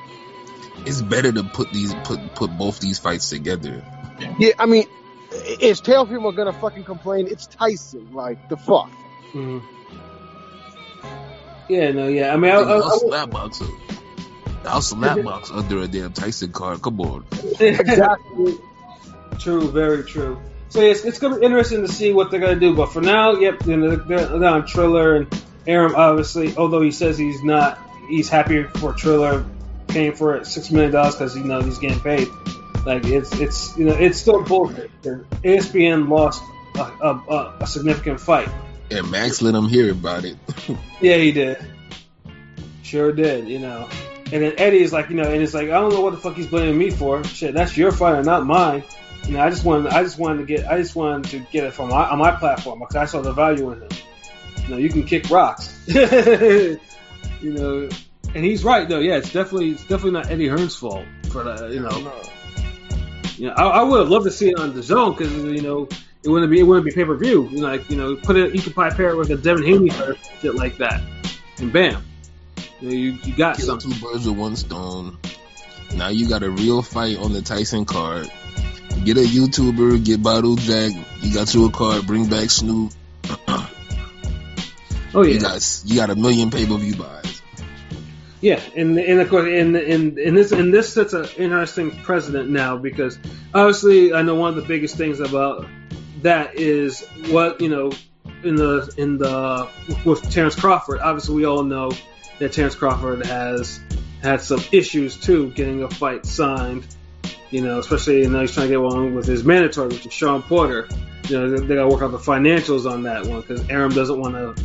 It's 0.85 1.01
better 1.01 1.31
to 1.33 1.43
put 1.43 1.71
these 1.73 1.93
put 2.05 2.19
put 2.35 2.57
both 2.57 2.79
these 2.79 2.97
fights 2.99 3.29
together. 3.29 3.83
Yeah, 4.39 4.51
I 4.57 4.65
mean, 4.65 4.85
if 5.31 5.61
is 5.61 5.81
Teofimo 5.81 6.35
gonna 6.35 6.53
fucking 6.53 6.85
complain? 6.85 7.27
It's 7.27 7.45
Tyson. 7.47 8.13
Like 8.13 8.47
the 8.49 8.55
fuck. 8.57 8.89
mhm. 9.33 9.61
Yeah, 11.71 11.91
no, 11.91 12.09
yeah. 12.09 12.33
I 12.33 12.35
mean, 12.35 12.51
I, 12.51 12.55
I, 12.55 12.59
I'll 12.59 12.91
I, 12.91 12.97
slap 12.97 13.29
box. 13.29 13.63
I'll 14.65 14.81
slap 14.81 15.23
box 15.23 15.49
under 15.51 15.79
a 15.79 15.87
damn 15.87 16.11
Tyson 16.11 16.51
card. 16.51 16.81
Come 16.81 16.99
on. 16.99 17.25
Exactly. 17.61 18.57
true, 19.39 19.71
very 19.71 20.03
true. 20.03 20.37
So 20.67 20.81
yeah, 20.81 20.91
it's, 20.91 21.19
gonna 21.19 21.39
be 21.39 21.45
interesting 21.45 21.81
to 21.83 21.87
see 21.87 22.11
what 22.11 22.29
they're 22.29 22.41
gonna 22.41 22.59
do. 22.59 22.75
But 22.75 22.87
for 22.87 22.99
now, 22.99 23.35
yep, 23.35 23.65
you 23.65 23.77
know, 23.77 23.95
they're, 23.95 24.25
they're 24.25 24.49
on 24.49 24.65
Triller 24.65 25.15
and 25.15 25.43
Arum. 25.65 25.95
Obviously, 25.95 26.57
although 26.57 26.81
he 26.81 26.91
says 26.91 27.17
he's 27.17 27.41
not, 27.41 27.79
he's 28.09 28.27
happy 28.27 28.63
for 28.63 28.91
Triller 28.91 29.45
paying 29.87 30.13
for 30.13 30.35
it 30.35 30.47
six 30.47 30.71
million 30.71 30.91
dollars 30.91 31.15
because 31.15 31.37
you 31.37 31.45
know 31.45 31.61
he's 31.61 31.77
getting 31.77 32.01
paid. 32.01 32.27
Like 32.85 33.05
it's 33.05 33.33
it's 33.39 33.77
you 33.77 33.85
know 33.85 33.93
it's 33.93 34.19
still 34.19 34.43
bullshit. 34.43 34.91
ESPN 35.01 36.09
lost 36.09 36.43
a, 36.75 36.81
a, 36.81 37.55
a 37.61 37.67
significant 37.67 38.19
fight. 38.19 38.49
And 38.91 39.09
Max 39.09 39.41
let 39.41 39.55
him 39.55 39.67
hear 39.67 39.91
about 39.91 40.25
it. 40.25 40.37
Yeah, 41.01 41.15
he 41.15 41.31
did. 41.31 41.57
Sure 42.83 43.11
did, 43.11 43.47
you 43.47 43.57
know. 43.57 43.89
And 44.31 44.43
then 44.43 44.53
Eddie 44.57 44.83
is 44.83 44.93
like, 44.93 45.09
you 45.09 45.15
know, 45.15 45.23
and 45.23 45.41
it's 45.41 45.53
like, 45.53 45.69
I 45.69 45.79
don't 45.79 45.91
know 45.91 46.01
what 46.01 46.11
the 46.11 46.19
fuck 46.19 46.35
he's 46.35 46.45
blaming 46.45 46.77
me 46.77 46.91
for. 46.91 47.23
Shit, 47.23 47.55
that's 47.55 47.75
your 47.75 47.91
fighter, 47.91 48.21
not 48.21 48.45
mine. 48.45 48.83
You 49.25 49.33
know, 49.33 49.41
I 49.41 49.49
just 49.49 49.65
wanted, 49.65 49.91
I 49.91 50.03
just 50.03 50.19
wanted 50.19 50.39
to 50.39 50.45
get, 50.45 50.67
I 50.67 50.77
just 50.77 50.95
wanted 50.95 51.31
to 51.31 51.39
get 51.51 51.63
it 51.63 51.73
from 51.73 51.89
my, 51.89 52.07
on 52.07 52.19
my 52.19 52.31
platform 52.31 52.79
because 52.79 52.95
I 52.95 53.05
saw 53.05 53.21
the 53.21 53.33
value 53.33 53.71
in 53.71 53.81
him. 53.81 53.89
You 54.63 54.69
know, 54.69 54.77
you 54.77 54.89
can 54.89 55.03
kick 55.03 55.29
rocks. 55.31 55.83
you 55.87 56.77
know, 57.41 57.89
and 58.35 58.45
he's 58.45 58.63
right 58.63 58.87
though. 58.87 58.99
Yeah, 58.99 59.17
it's 59.17 59.33
definitely, 59.33 59.71
it's 59.71 59.81
definitely 59.81 60.11
not 60.11 60.29
Eddie 60.29 60.47
Hearn's 60.49 60.75
fault 60.75 61.05
for 61.31 61.43
that. 61.43 61.71
You 61.71 61.79
know, 61.79 62.13
you 63.37 63.47
know, 63.47 63.53
I, 63.53 63.63
I 63.63 63.83
would 63.83 64.01
have 64.01 64.09
loved 64.09 64.25
to 64.25 64.31
see 64.31 64.49
it 64.49 64.59
on 64.59 64.75
the 64.75 64.83
zone 64.83 65.13
because 65.13 65.33
you 65.33 65.61
know 65.61 65.89
it 66.23 66.29
wouldn't 66.29 66.51
be 66.51 66.59
it 66.59 66.63
wouldn't 66.63 66.85
be 66.85 66.91
pay 66.91 67.05
per 67.05 67.15
view. 67.15 67.47
You 67.49 67.61
know, 67.61 67.67
like 67.67 67.89
you 67.89 67.97
know, 67.97 68.15
put 68.15 68.35
it 68.35 68.53
you 68.53 68.61
could 68.61 68.73
probably 68.73 68.95
pair 68.95 69.09
it 69.09 69.17
with 69.17 69.29
a 69.31 69.37
Devin 69.37 69.63
Haney 69.63 69.89
or 70.01 70.15
shit 70.39 70.55
like 70.55 70.77
that, 70.77 71.01
and 71.59 71.71
bam. 71.73 72.03
You, 72.79 72.87
know, 72.89 72.95
you, 72.95 73.11
you 73.23 73.35
got 73.35 73.57
Kill 73.57 73.65
something. 73.67 73.91
two 73.91 73.99
birds 74.01 74.27
with 74.27 74.37
one 74.37 74.55
stone. 74.55 75.17
Now 75.95 76.07
you 76.09 76.27
got 76.29 76.41
a 76.43 76.49
real 76.49 76.81
fight 76.81 77.17
on 77.17 77.33
the 77.33 77.41
Tyson 77.41 77.85
card. 77.85 78.31
Get 79.03 79.17
a 79.17 79.21
YouTuber, 79.21 80.03
get 80.05 80.21
Bottle 80.21 80.55
Jack. 80.55 80.91
You 81.21 81.33
got 81.33 81.53
you 81.53 81.65
a 81.65 81.71
card. 81.71 82.05
Bring 82.07 82.27
back 82.29 82.49
Snoop. 82.49 82.91
Oh 85.13 85.23
yeah, 85.25 85.33
You 85.33 85.39
got 85.41 85.81
you 85.85 85.95
got 85.97 86.09
a 86.09 86.15
million 86.15 86.49
pay 86.51 86.65
per 86.65 86.77
view 86.77 86.95
buys. 86.95 87.41
Yeah, 88.39 88.61
and 88.77 88.97
and 88.97 89.19
of 89.19 89.29
course, 89.29 89.45
and 89.45 89.75
and 89.75 90.17
and 90.17 90.37
this 90.37 90.53
and 90.53 90.73
this 90.73 90.93
sets 90.93 91.11
an 91.11 91.25
interesting 91.37 91.91
precedent 91.91 92.49
now 92.49 92.77
because 92.77 93.19
obviously 93.53 94.13
I 94.13 94.21
know 94.21 94.35
one 94.35 94.49
of 94.49 94.55
the 94.55 94.61
biggest 94.61 94.95
things 94.95 95.19
about 95.19 95.67
that 96.21 96.55
is 96.55 97.05
what 97.29 97.61
you 97.61 97.69
know 97.69 97.91
in 98.43 98.55
the 98.55 98.93
in 98.97 99.17
the 99.17 99.69
with 100.05 100.31
Terrence 100.31 100.55
Crawford. 100.55 100.99
Obviously, 100.99 101.35
we 101.35 101.45
all 101.45 101.63
know 101.63 101.91
that 102.39 102.53
Terrence 102.53 102.75
Crawford 102.75 103.25
has 103.25 103.79
had 104.21 104.41
some 104.41 104.63
issues 104.71 105.17
too 105.17 105.51
getting 105.51 105.83
a 105.83 105.89
fight 105.89 106.25
signed. 106.25 106.85
You 107.49 107.61
know, 107.61 107.79
especially 107.79 108.21
you 108.21 108.29
know 108.29 108.41
he's 108.41 108.53
trying 108.53 108.67
to 108.67 108.73
get 108.73 108.81
one 108.81 109.13
with 109.13 109.25
his 109.25 109.43
mandatory, 109.43 109.89
which 109.89 110.05
is 110.05 110.13
Sean 110.13 110.41
Porter. 110.41 110.87
You 111.27 111.39
know, 111.39 111.49
they, 111.49 111.65
they 111.65 111.75
got 111.75 111.83
to 111.83 111.87
work 111.87 112.01
out 112.01 112.11
the 112.11 112.17
financials 112.17 112.89
on 112.89 113.03
that 113.03 113.25
one 113.25 113.41
because 113.41 113.67
Arum 113.69 113.91
doesn't 113.91 114.19
want 114.19 114.35
to 114.35 114.63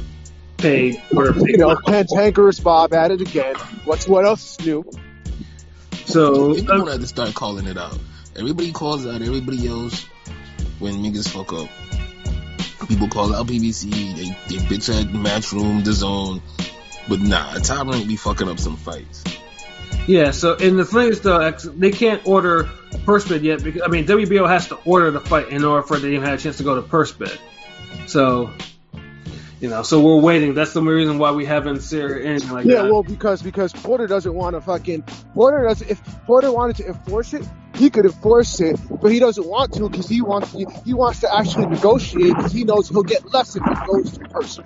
pay 0.56 1.00
Porter. 1.12 1.34
You 1.38 1.58
know, 1.58 1.76
cantankerous 1.76 2.60
Bob 2.60 2.92
at 2.92 3.10
it 3.10 3.20
again. 3.20 3.56
What's 3.84 4.06
what 4.06 4.24
else 4.24 4.58
is 4.58 4.66
new? 4.66 4.84
so 6.06 6.54
People 6.54 6.72
um, 6.72 6.78
gonna 6.80 6.92
have 6.92 7.00
to 7.00 7.06
start 7.06 7.34
calling 7.34 7.66
it 7.66 7.76
out. 7.76 7.98
Everybody 8.36 8.70
calls 8.70 9.06
out 9.06 9.22
everybody 9.22 9.66
else 9.66 10.06
when 10.78 10.94
niggas 10.96 11.28
fuck 11.28 11.52
up. 11.52 11.68
People 12.88 13.08
call 13.08 13.34
out 13.34 13.46
PBC, 13.46 13.90
they, 14.16 14.56
they 14.56 14.62
bitch 14.64 14.88
at 14.88 15.06
Matchroom, 15.08 15.84
The 15.84 15.92
Zone. 15.92 16.40
But 17.08 17.20
nah, 17.20 17.54
Tyrant 17.54 18.06
be 18.06 18.16
fucking 18.16 18.48
up 18.48 18.58
some 18.58 18.76
fights. 18.76 19.24
Yeah, 20.06 20.30
so 20.30 20.56
and 20.56 20.78
the 20.78 20.84
thing 20.84 21.08
is 21.08 21.20
though, 21.20 21.50
they 21.50 21.90
can't 21.90 22.24
order 22.26 22.68
a 22.92 22.98
purse 22.98 23.26
bid 23.26 23.42
yet 23.42 23.62
because 23.62 23.82
I 23.82 23.88
mean 23.88 24.06
WBO 24.06 24.46
has 24.48 24.68
to 24.68 24.76
order 24.84 25.10
the 25.10 25.20
fight 25.20 25.48
in 25.48 25.64
order 25.64 25.82
for 25.86 25.96
it 25.96 26.00
to 26.00 26.06
even 26.08 26.22
have 26.22 26.38
a 26.38 26.42
chance 26.42 26.58
to 26.58 26.62
go 26.62 26.76
to 26.76 26.82
purse 26.82 27.10
bid. 27.12 27.36
So, 28.06 28.52
you 29.60 29.68
know, 29.68 29.82
so 29.82 30.00
we're 30.00 30.20
waiting. 30.20 30.54
That's 30.54 30.72
the 30.72 30.82
reason 30.82 31.18
why 31.18 31.32
we 31.32 31.44
haven't 31.44 31.80
seen 31.80 32.02
anything 32.02 32.50
like 32.50 32.66
Yeah, 32.66 32.82
that. 32.82 32.92
well, 32.92 33.02
because 33.02 33.42
because 33.42 33.72
Porter 33.72 34.06
doesn't 34.06 34.32
want 34.34 34.54
to 34.54 34.60
fucking 34.60 35.02
Porter 35.34 35.64
doesn't. 35.66 35.90
If 35.90 36.00
Porter 36.24 36.52
wanted 36.52 36.76
to 36.76 36.86
enforce 36.88 37.34
it, 37.34 37.44
he 37.76 37.90
could 37.90 38.06
enforce 38.06 38.60
it, 38.60 38.78
but 39.00 39.12
he 39.12 39.18
doesn't 39.18 39.46
want 39.46 39.72
to 39.74 39.88
because 39.88 40.08
he 40.08 40.22
wants 40.22 40.52
he, 40.52 40.66
he 40.84 40.94
wants 40.94 41.20
to 41.20 41.34
actually 41.34 41.66
negotiate 41.66 42.36
because 42.36 42.52
he 42.52 42.64
knows 42.64 42.88
he'll 42.88 43.02
get 43.02 43.32
less 43.32 43.56
if 43.56 43.62
he 43.62 43.86
goes 43.86 44.12
to 44.18 44.28
person. 44.28 44.64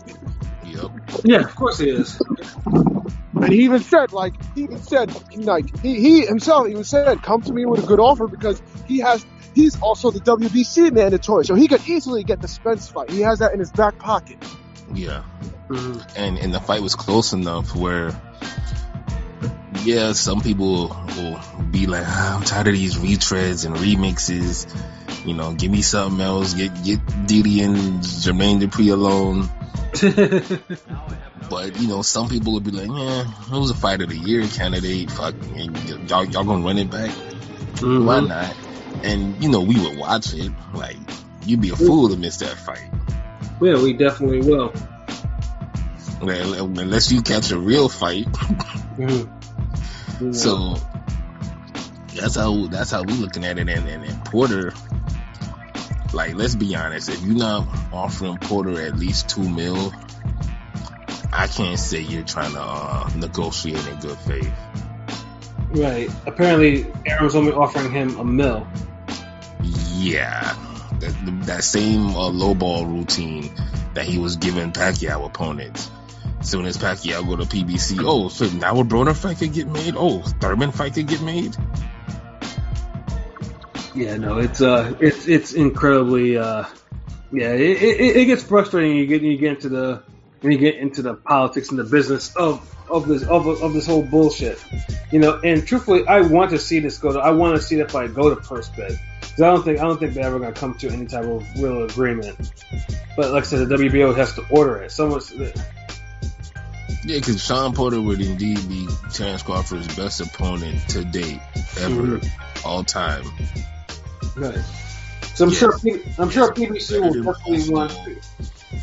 Yep. 0.65 0.91
yeah, 1.25 1.41
of 1.41 1.55
course 1.57 1.79
he 1.79 1.91
is. 1.91 2.21
And 2.67 3.53
he 3.53 3.65
even 3.65 3.81
said, 3.81 4.13
like, 4.13 4.35
he 4.55 4.65
even 4.65 4.83
said, 4.83 5.13
like, 5.37 5.81
he, 5.81 6.01
he 6.01 6.27
himself 6.27 6.69
even 6.69 6.85
said, 6.85 7.23
come 7.23 7.41
to 7.43 7.53
me 7.53 7.65
with 7.65 7.85
a 7.85 7.87
good 7.87 7.99
offer 7.99 8.27
because 8.27 8.63
he 8.87 8.99
has, 8.99 9.25
he's 9.55 9.81
also 9.81 10.11
the 10.11 10.21
WBC 10.21 10.93
mandatory, 10.93 11.45
so 11.45 11.55
he 11.55 11.67
could 11.67 11.87
easily 11.89 12.23
get 12.23 12.43
the 12.43 12.49
Spence 12.49 12.89
fight. 12.89 13.11
He 13.11 13.21
has 13.21 13.39
that 13.39 13.53
in 13.53 13.59
his 13.59 13.73
back 13.73 13.99
pocket. 13.99 14.39
Yeah. 14.93 15.23
Mhm. 15.69 16.13
And 16.17 16.39
and 16.39 16.53
the 16.53 16.61
fight 16.61 16.83
was 16.83 16.97
close 16.97 17.33
enough 17.33 17.77
where 17.77 18.11
yeah, 19.85 20.13
some 20.13 20.41
people 20.41 20.89
will 20.89 21.41
be 21.71 21.87
like, 21.87 22.05
ah, 22.07 22.37
I'm 22.37 22.43
tired 22.45 22.69
of 22.69 22.75
these 22.75 22.97
retreads 22.97 23.67
and 23.67 23.77
remixes. 23.77 24.67
You 25.27 25.35
know, 25.35 25.53
give 25.53 25.71
me 25.71 25.83
something 25.83 26.21
else. 26.21 26.55
Get 26.55 26.83
get 26.83 27.01
Diddy 27.27 27.61
and 27.63 28.01
Jermaine 28.01 28.61
Dupri 28.61 28.93
alone. 28.93 29.49
But 31.51 31.81
you 31.81 31.89
know, 31.89 32.03
some 32.03 32.29
people 32.29 32.53
will 32.53 32.61
be 32.61 32.71
like, 32.71 32.87
yeah, 32.87 33.23
it 33.23 33.59
was 33.59 33.73
a 33.73 33.75
fight 33.75 34.01
of 34.03 34.09
the 34.09 34.17
year 34.17 34.47
candidate. 34.47 35.11
Fuck, 35.11 35.35
y'all 36.09 36.25
y'all 36.25 36.45
gonna 36.45 36.65
run 36.65 36.79
it 36.79 36.91
back? 36.91 37.11
Mhm. 37.75 38.05
Why 38.05 38.21
not?" 38.21 38.55
And 39.03 39.43
you 39.43 39.49
know, 39.49 39.61
we 39.61 39.75
would 39.81 39.99
watch 39.99 40.33
it. 40.33 40.53
Like, 40.73 40.97
you'd 41.45 41.61
be 41.61 41.71
a 41.71 41.77
fool 41.77 42.09
to 42.11 42.17
miss 42.17 42.37
that 42.37 42.57
fight, 42.57 42.89
Yeah, 43.61 43.83
we 43.83 43.95
definitely 43.95 44.43
will. 44.43 44.73
Well, 46.23 46.79
unless 46.79 47.11
you 47.11 47.23
catch 47.23 47.51
a 47.51 47.59
real 47.59 47.89
fight. 47.89 48.27
Mhm. 48.97 49.29
So 50.33 50.77
that's 52.15 52.37
how 52.37 52.67
that's 52.67 52.91
how 52.91 53.03
we 53.03 53.15
looking 53.15 53.45
at 53.45 53.59
it. 53.59 53.69
And, 53.69 53.89
and, 53.89 54.05
and 54.05 54.25
Porter, 54.25 54.73
like, 56.13 56.35
let's 56.35 56.55
be 56.55 56.75
honest, 56.75 57.09
if 57.09 57.23
you're 57.23 57.37
not 57.37 57.67
offering 57.93 58.37
Porter 58.39 58.81
at 58.83 58.97
least 58.97 59.31
two 59.31 59.49
mil, 59.49 59.93
I 61.33 61.47
can't 61.47 61.79
say 61.79 62.01
you're 62.01 62.25
trying 62.25 62.53
to 62.53 62.61
uh, 62.61 63.11
negotiate 63.17 63.87
in 63.87 64.01
good 64.01 64.19
faith. 64.19 64.53
right. 65.71 66.11
Apparently, 66.27 66.87
Arum's 67.07 67.35
only 67.35 67.53
offering 67.53 67.91
him 67.91 68.19
a 68.19 68.25
mil. 68.25 68.67
Yeah, 69.63 70.55
that, 71.01 71.43
that 71.47 71.65
same 71.65 72.09
uh, 72.09 72.29
low 72.29 72.55
ball 72.55 72.87
routine 72.87 73.51
that 73.95 74.05
he 74.05 74.19
was 74.19 74.37
giving 74.37 74.73
Pacquiao 74.73 75.27
opponents. 75.27 75.91
Soon 76.43 76.67
as 76.67 76.79
Pacquiao 76.79 77.27
go 77.27 77.37
to 77.37 77.45
PBC, 77.45 78.03
oh, 78.05 78.29
so 78.29 78.47
now 78.47 78.81
a 78.81 78.85
Broner 78.85 79.15
fight 79.15 79.39
could 79.39 79.53
get 79.53 79.69
made. 79.69 79.95
Oh, 79.97 80.21
Thurman 80.21 80.73
fight 80.73 80.95
could 80.95 81.07
get 81.07 81.21
made. 81.23 81.55
Yeah, 83.95 84.17
no, 84.17 84.39
it's 84.39 84.63
uh, 84.63 84.95
it's 85.01 85.29
it's 85.29 85.53
incredibly 85.53 86.39
uh, 86.39 86.65
yeah, 87.33 87.53
it, 87.53 87.83
it, 87.83 88.17
it 88.17 88.25
gets 88.27 88.43
frustrating. 88.43 88.97
You 88.97 89.07
get 89.07 89.23
you 89.23 89.37
get 89.37 89.51
into 89.51 89.69
the 89.69 90.03
when 90.41 90.53
you 90.53 90.59
get 90.59 90.77
into 90.77 91.03
the 91.03 91.15
politics 91.15 91.71
and 91.71 91.79
the 91.79 91.85
business 91.85 92.35
of 92.37 92.67
of 92.89 93.07
this 93.07 93.23
of, 93.25 93.47
of 93.47 93.73
this 93.73 93.87
whole 93.87 94.03
bullshit, 94.03 94.63
you 95.13 95.19
know. 95.19 95.41
And 95.45 95.67
truthfully, 95.67 96.07
I 96.07 96.23
want 96.23 96.51
to 96.53 96.59
see 96.59 96.79
this 96.79 96.99
go. 96.99 97.13
To, 97.13 97.19
I 97.19 97.31
want 97.33 97.57
to 97.57 97.63
see 97.63 97.77
that 97.77 97.91
fight 97.91 98.15
go 98.15 98.35
to 98.35 98.41
purse 98.41 98.69
bid 98.71 98.99
I 99.43 99.43
don't 99.43 99.63
think 99.63 99.79
I 99.79 99.83
don't 99.83 99.99
think 99.99 100.15
they're 100.15 100.27
ever 100.27 100.39
going 100.39 100.53
to 100.53 100.59
come 100.59 100.75
to 100.75 100.91
any 100.91 101.07
type 101.07 101.25
of 101.25 101.47
real 101.57 101.85
agreement. 101.85 102.37
But 103.17 103.33
like 103.33 103.45
I 103.45 103.47
said, 103.47 103.69
the 103.69 103.77
WBO 103.77 104.15
has 104.17 104.35
to 104.35 104.45
order 104.51 104.83
it. 104.83 104.91
Someone's 104.91 105.33
Yeah, 107.11 107.19
because 107.19 107.43
Sean 107.45 107.73
Porter 107.75 108.01
would 108.01 108.21
indeed 108.21 108.69
be 108.69 108.87
Terrence 109.13 109.43
Crawford's 109.43 109.97
best 109.97 110.21
opponent 110.21 110.79
to 110.91 111.05
date, 111.05 111.41
ever, 111.81 112.19
Mhm. 112.19 112.31
all 112.65 112.85
time. 112.85 113.25
right. 114.37 114.55
So 115.35 115.47
I'm 115.47 115.51
Yeah. 115.51 115.59
sure 115.59 115.79
P- 115.81 116.03
I'm 116.19 116.31
sure 116.31 116.53
PBC 116.53 117.01
will 117.01 117.09
Better 117.09 117.13
than 117.15 117.25
definitely 117.33 117.75
want. 117.75 117.99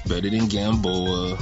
Better 0.07 0.29
than 0.29 0.47
Gamboa. 0.47 1.37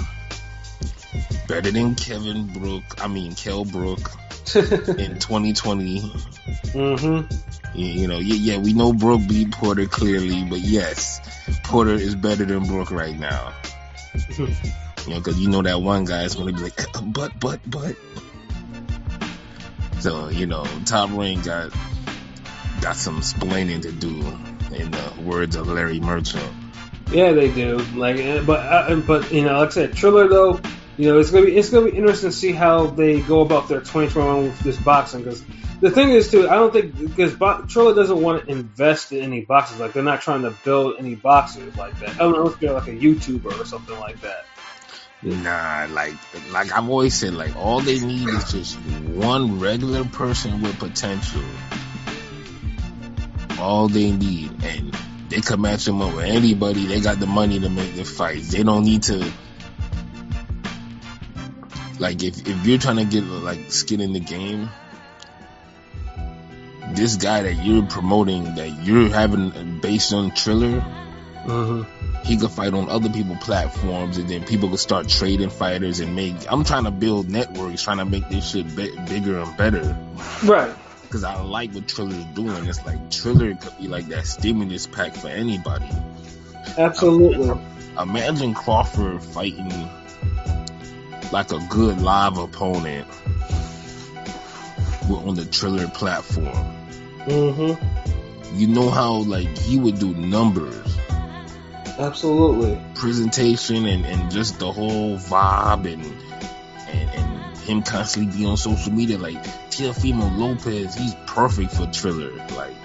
Better 1.47 1.71
than 1.71 1.95
Kevin 1.95 2.45
Brook. 2.53 2.83
I 3.01 3.07
mean, 3.07 3.33
Kell 3.33 3.65
Brook 3.65 4.11
in 4.55 5.17
2020. 5.17 6.01
mm-hmm. 6.01 7.33
You, 7.73 7.85
you 7.87 8.07
know, 8.07 8.19
yeah, 8.19 8.35
yeah, 8.53 8.57
we 8.59 8.73
know 8.73 8.93
Brook 8.93 9.21
beat 9.27 9.49
Porter 9.51 9.87
clearly, 9.87 10.43
but 10.43 10.59
yes, 10.59 11.19
Porter 11.63 11.95
is 11.95 12.13
better 12.13 12.45
than 12.45 12.63
Brook 12.67 12.91
right 12.91 13.17
now. 13.17 13.53
You 15.05 15.13
know, 15.13 15.19
because 15.19 15.39
you 15.39 15.49
know 15.49 15.61
that 15.61 15.81
one 15.81 16.05
guy 16.05 16.23
is 16.23 16.35
going 16.35 16.47
to 16.47 16.53
be 16.53 16.63
like, 16.63 16.95
"Uh, 16.95 17.01
but, 17.01 17.39
but, 17.39 17.59
but. 17.69 17.95
So, 19.99 20.29
you 20.29 20.45
know, 20.45 20.65
Top 20.85 21.09
Rank 21.11 21.45
got 21.45 21.71
got 22.81 22.95
some 22.95 23.21
splaining 23.21 23.81
to 23.83 23.91
do, 23.91 24.21
in 24.73 24.91
the 24.91 25.13
words 25.21 25.55
of 25.55 25.67
Larry 25.67 25.99
Merchant. 25.99 26.51
Yeah, 27.11 27.31
they 27.31 27.51
do. 27.51 27.77
Like, 27.95 28.17
uh, 28.17 28.43
but 28.43 28.59
uh, 28.59 28.95
but 28.95 29.31
you 29.31 29.43
know, 29.43 29.59
like 29.59 29.69
I 29.69 29.71
said, 29.71 29.93
Triller 29.93 30.27
though, 30.27 30.59
you 30.97 31.09
know, 31.09 31.19
it's 31.19 31.31
gonna 31.31 31.45
be 31.45 31.55
it's 31.55 31.69
gonna 31.69 31.89
be 31.89 31.97
interesting 31.97 32.29
to 32.29 32.35
see 32.35 32.51
how 32.51 32.87
they 32.87 33.21
go 33.21 33.41
about 33.41 33.67
their 33.67 33.79
2021 33.79 34.43
with 34.43 34.59
this 34.61 34.77
boxing 34.77 35.23
because 35.23 35.43
the 35.81 35.91
thing 35.91 36.09
is 36.09 36.31
too, 36.31 36.49
I 36.49 36.55
don't 36.55 36.73
think 36.73 36.97
because 36.97 37.33
Bo- 37.33 37.63
Triller 37.67 37.93
doesn't 37.93 38.21
want 38.21 38.45
to 38.45 38.51
invest 38.51 39.11
in 39.11 39.21
any 39.21 39.41
boxes. 39.41 39.79
Like, 39.79 39.93
they're 39.93 40.03
not 40.03 40.21
trying 40.21 40.41
to 40.43 40.51
build 40.63 40.95
any 40.99 41.15
boxes 41.15 41.75
like 41.75 41.99
that. 41.99 42.09
I 42.09 42.17
don't 42.17 42.31
know 42.31 42.47
if 42.47 42.59
they're 42.59 42.73
like 42.73 42.87
a 42.87 42.95
YouTuber 42.95 43.59
or 43.59 43.65
something 43.65 43.99
like 43.99 44.19
that. 44.21 44.45
Nah, 45.25 45.87
like 45.89 46.13
like 46.51 46.71
I've 46.71 46.87
always 46.87 47.15
said, 47.15 47.33
like 47.33 47.55
all 47.55 47.81
they 47.81 47.99
need 47.99 48.29
is 48.29 48.51
just 48.51 48.77
one 48.77 49.59
regular 49.59 50.05
person 50.05 50.61
with 50.61 50.77
potential. 50.77 51.41
All 53.59 53.87
they 53.87 54.11
need, 54.11 54.51
and 54.63 54.95
they 55.29 55.41
can 55.41 55.61
match 55.61 55.85
them 55.85 55.99
up 56.03 56.15
with 56.15 56.25
anybody. 56.25 56.85
They 56.85 57.01
got 57.01 57.19
the 57.19 57.25
money 57.25 57.59
to 57.59 57.69
make 57.69 57.95
the 57.95 58.05
fights. 58.05 58.51
They 58.51 58.61
don't 58.61 58.83
need 58.83 59.01
to. 59.03 59.17
Like 61.97 62.21
if 62.21 62.47
if 62.47 62.67
you're 62.67 62.77
trying 62.77 62.97
to 62.97 63.05
get 63.05 63.23
like 63.23 63.71
skin 63.71 64.01
in 64.01 64.13
the 64.13 64.19
game, 64.19 64.69
this 66.93 67.15
guy 67.15 67.41
that 67.41 67.65
you're 67.65 67.87
promoting 67.87 68.53
that 68.55 68.83
you're 68.83 69.09
having 69.09 69.79
based 69.79 70.13
on 70.13 70.35
Triller, 70.35 70.85
Mm-hmm. 71.45 71.94
He 72.25 72.37
could 72.37 72.51
fight 72.51 72.73
on 72.73 72.89
other 72.89 73.09
people 73.09 73.35
platforms 73.37 74.17
and 74.17 74.27
then 74.29 74.43
people 74.43 74.69
could 74.69 74.79
start 74.79 75.07
trading 75.07 75.49
fighters 75.49 75.99
and 75.99 76.15
make 76.15 76.35
i'm 76.51 76.63
trying 76.63 76.83
to 76.83 76.91
build 76.91 77.29
networks 77.29 77.83
trying 77.83 77.97
to 77.97 78.05
make 78.05 78.27
this 78.29 78.49
shit 78.51 78.65
be- 78.75 78.95
bigger 79.07 79.39
and 79.39 79.55
better 79.57 79.97
Right. 80.43 80.73
because 81.03 81.23
i 81.23 81.39
like 81.41 81.71
what 81.73 81.87
triller's 81.87 82.25
doing 82.33 82.65
it's 82.65 82.85
like 82.85 83.09
triller 83.11 83.53
could 83.55 83.77
be 83.79 83.87
like 83.87 84.07
that 84.07 84.25
stimulus 84.27 84.87
pack 84.87 85.13
for 85.15 85.27
anybody 85.27 85.89
Absolutely. 86.77 87.51
imagine 87.99 88.53
crawford 88.53 89.23
fighting 89.23 89.89
like 91.31 91.51
a 91.51 91.59
good 91.69 92.01
live 92.01 92.37
opponent 92.37 93.07
on 95.09 95.35
the 95.35 95.45
Triller 95.45 95.87
platform. 95.87 96.75
Mm-hmm. 97.25 98.57
You 98.59 98.67
know 98.67 98.89
how 98.89 99.13
like 99.17 99.55
he 99.57 99.77
would 99.77 99.99
do 99.99 100.13
numbers, 100.13 100.97
Absolutely. 101.97 102.81
presentation, 102.95 103.85
and, 103.85 104.05
and 104.05 104.31
just 104.31 104.59
the 104.59 104.71
whole 104.71 105.17
vibe, 105.17 105.91
and, 105.91 106.05
and 106.89 107.09
and 107.09 107.57
him 107.59 107.81
constantly 107.83 108.37
be 108.37 108.45
on 108.45 108.57
social 108.57 108.91
media. 108.91 109.17
Like 109.17 109.41
Teofimo 109.71 110.37
Lopez, 110.37 110.95
he's 110.95 111.15
perfect 111.27 111.71
for 111.73 111.87
Triller. 111.87 112.31
Like 112.55 112.75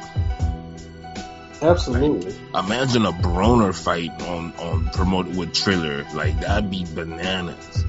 Absolutely. 1.62 2.34
imagine 2.54 3.04
a 3.04 3.12
Broner 3.12 3.74
fight 3.74 4.10
on 4.22 4.52
on 4.54 4.88
promoted 4.90 5.36
with 5.36 5.52
Triller. 5.52 6.06
Like 6.14 6.40
that'd 6.40 6.70
be 6.70 6.86
bananas. 6.94 7.84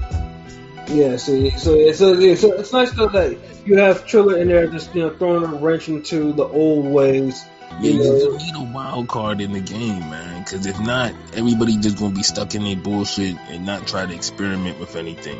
Yeah, 0.88 1.16
see, 1.16 1.50
so 1.50 1.74
yeah, 1.74 1.92
so, 1.92 2.12
yeah, 2.12 2.34
so 2.34 2.52
it's 2.52 2.72
nice 2.72 2.90
though 2.90 3.08
that 3.08 3.38
you 3.64 3.78
have 3.78 4.04
Triller 4.06 4.38
in 4.38 4.48
there 4.48 4.66
just 4.66 4.94
you 4.94 5.02
know 5.02 5.16
throwing 5.16 5.44
a 5.44 5.56
wrench 5.56 5.88
into 5.88 6.32
the 6.32 6.44
old 6.44 6.84
ways. 6.84 7.44
Yeah, 7.80 7.90
You 7.90 7.98
know- 7.98 8.14
you 8.16 8.38
need 8.38 8.54
a 8.56 8.72
wild 8.72 9.08
card 9.08 9.40
in 9.40 9.52
the 9.52 9.60
game, 9.60 10.00
man. 10.10 10.42
Because 10.42 10.66
if 10.66 10.78
not, 10.80 11.12
everybody 11.34 11.76
just 11.76 11.98
gonna 11.98 12.14
be 12.14 12.22
stuck 12.22 12.54
in 12.54 12.64
their 12.64 12.76
bullshit 12.76 13.36
and 13.50 13.64
not 13.66 13.86
try 13.86 14.06
to 14.06 14.14
experiment 14.14 14.78
with 14.80 14.96
anything. 14.96 15.38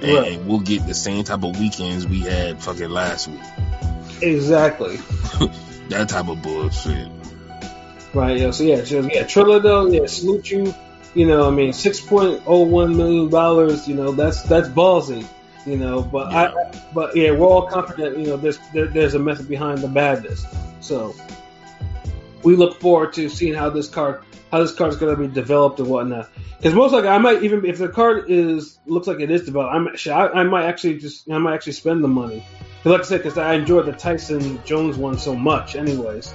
And, 0.00 0.12
Right. 0.16 0.32
and 0.32 0.46
we'll 0.46 0.60
get 0.60 0.86
the 0.86 0.94
same 0.94 1.24
type 1.24 1.42
of 1.44 1.58
weekends 1.58 2.06
we 2.06 2.20
had 2.20 2.62
fucking 2.62 2.88
last 2.90 3.28
week. 3.28 3.40
Exactly. 4.22 4.98
That 5.88 6.10
type 6.10 6.28
of 6.28 6.42
bullshit. 6.42 7.08
Right. 8.12 8.38
Yeah. 8.38 8.50
So 8.50 8.62
yeah, 8.64 8.84
so, 8.84 9.00
yeah. 9.10 9.22
Triller 9.22 9.58
though, 9.58 9.86
yeah, 9.86 10.04
salute 10.04 10.50
you. 10.50 10.74
You 11.14 11.26
know, 11.26 11.48
I 11.48 11.50
mean, 11.50 11.72
six 11.72 11.98
point 11.98 12.42
oh 12.46 12.60
one 12.60 12.94
million 12.94 13.30
dollars. 13.30 13.88
You 13.88 13.94
know, 13.94 14.12
that's 14.12 14.42
that's 14.42 14.68
ballsy. 14.68 15.24
You 15.64 15.78
know, 15.78 16.02
but 16.02 16.30
Yeah. 16.30 16.52
I, 16.54 16.72
but 16.92 17.16
yeah, 17.16 17.30
we're 17.30 17.46
all 17.46 17.62
confident. 17.68 18.18
You 18.18 18.26
know, 18.26 18.36
there's 18.36 18.58
there, 18.74 18.86
there's 18.86 19.14
a 19.14 19.18
method 19.18 19.48
behind 19.48 19.78
the 19.78 19.88
madness. 19.88 20.44
So 20.80 21.14
we 22.42 22.56
look 22.56 22.80
forward 22.80 23.12
to 23.14 23.28
seeing 23.28 23.54
how 23.54 23.70
this 23.70 23.88
card 23.88 24.22
how 24.50 24.60
this 24.60 24.74
card 24.74 24.92
is 24.92 24.98
going 24.98 25.14
to 25.14 25.28
be 25.28 25.32
developed 25.32 25.78
and 25.78 25.88
whatnot. 25.88 26.30
Because 26.56 26.74
most 26.74 26.92
likely, 26.92 27.08
I 27.08 27.18
might 27.18 27.42
even 27.42 27.64
if 27.64 27.78
the 27.78 27.88
card 27.88 28.30
is 28.30 28.78
looks 28.86 29.06
like 29.06 29.20
it 29.20 29.30
is 29.30 29.44
developed, 29.44 29.74
I'm 29.74 29.88
I, 30.12 30.40
I 30.40 30.42
might 30.44 30.64
actually 30.64 30.98
just 30.98 31.30
I 31.30 31.38
might 31.38 31.54
actually 31.54 31.72
spend 31.72 32.02
the 32.02 32.08
money. 32.08 32.44
like 32.84 33.00
I 33.00 33.04
said, 33.04 33.18
because 33.18 33.38
I 33.38 33.54
enjoyed 33.54 33.86
the 33.86 33.92
Tyson 33.92 34.60
Jones 34.64 34.96
one 34.96 35.18
so 35.18 35.34
much, 35.34 35.76
anyways. 35.76 36.34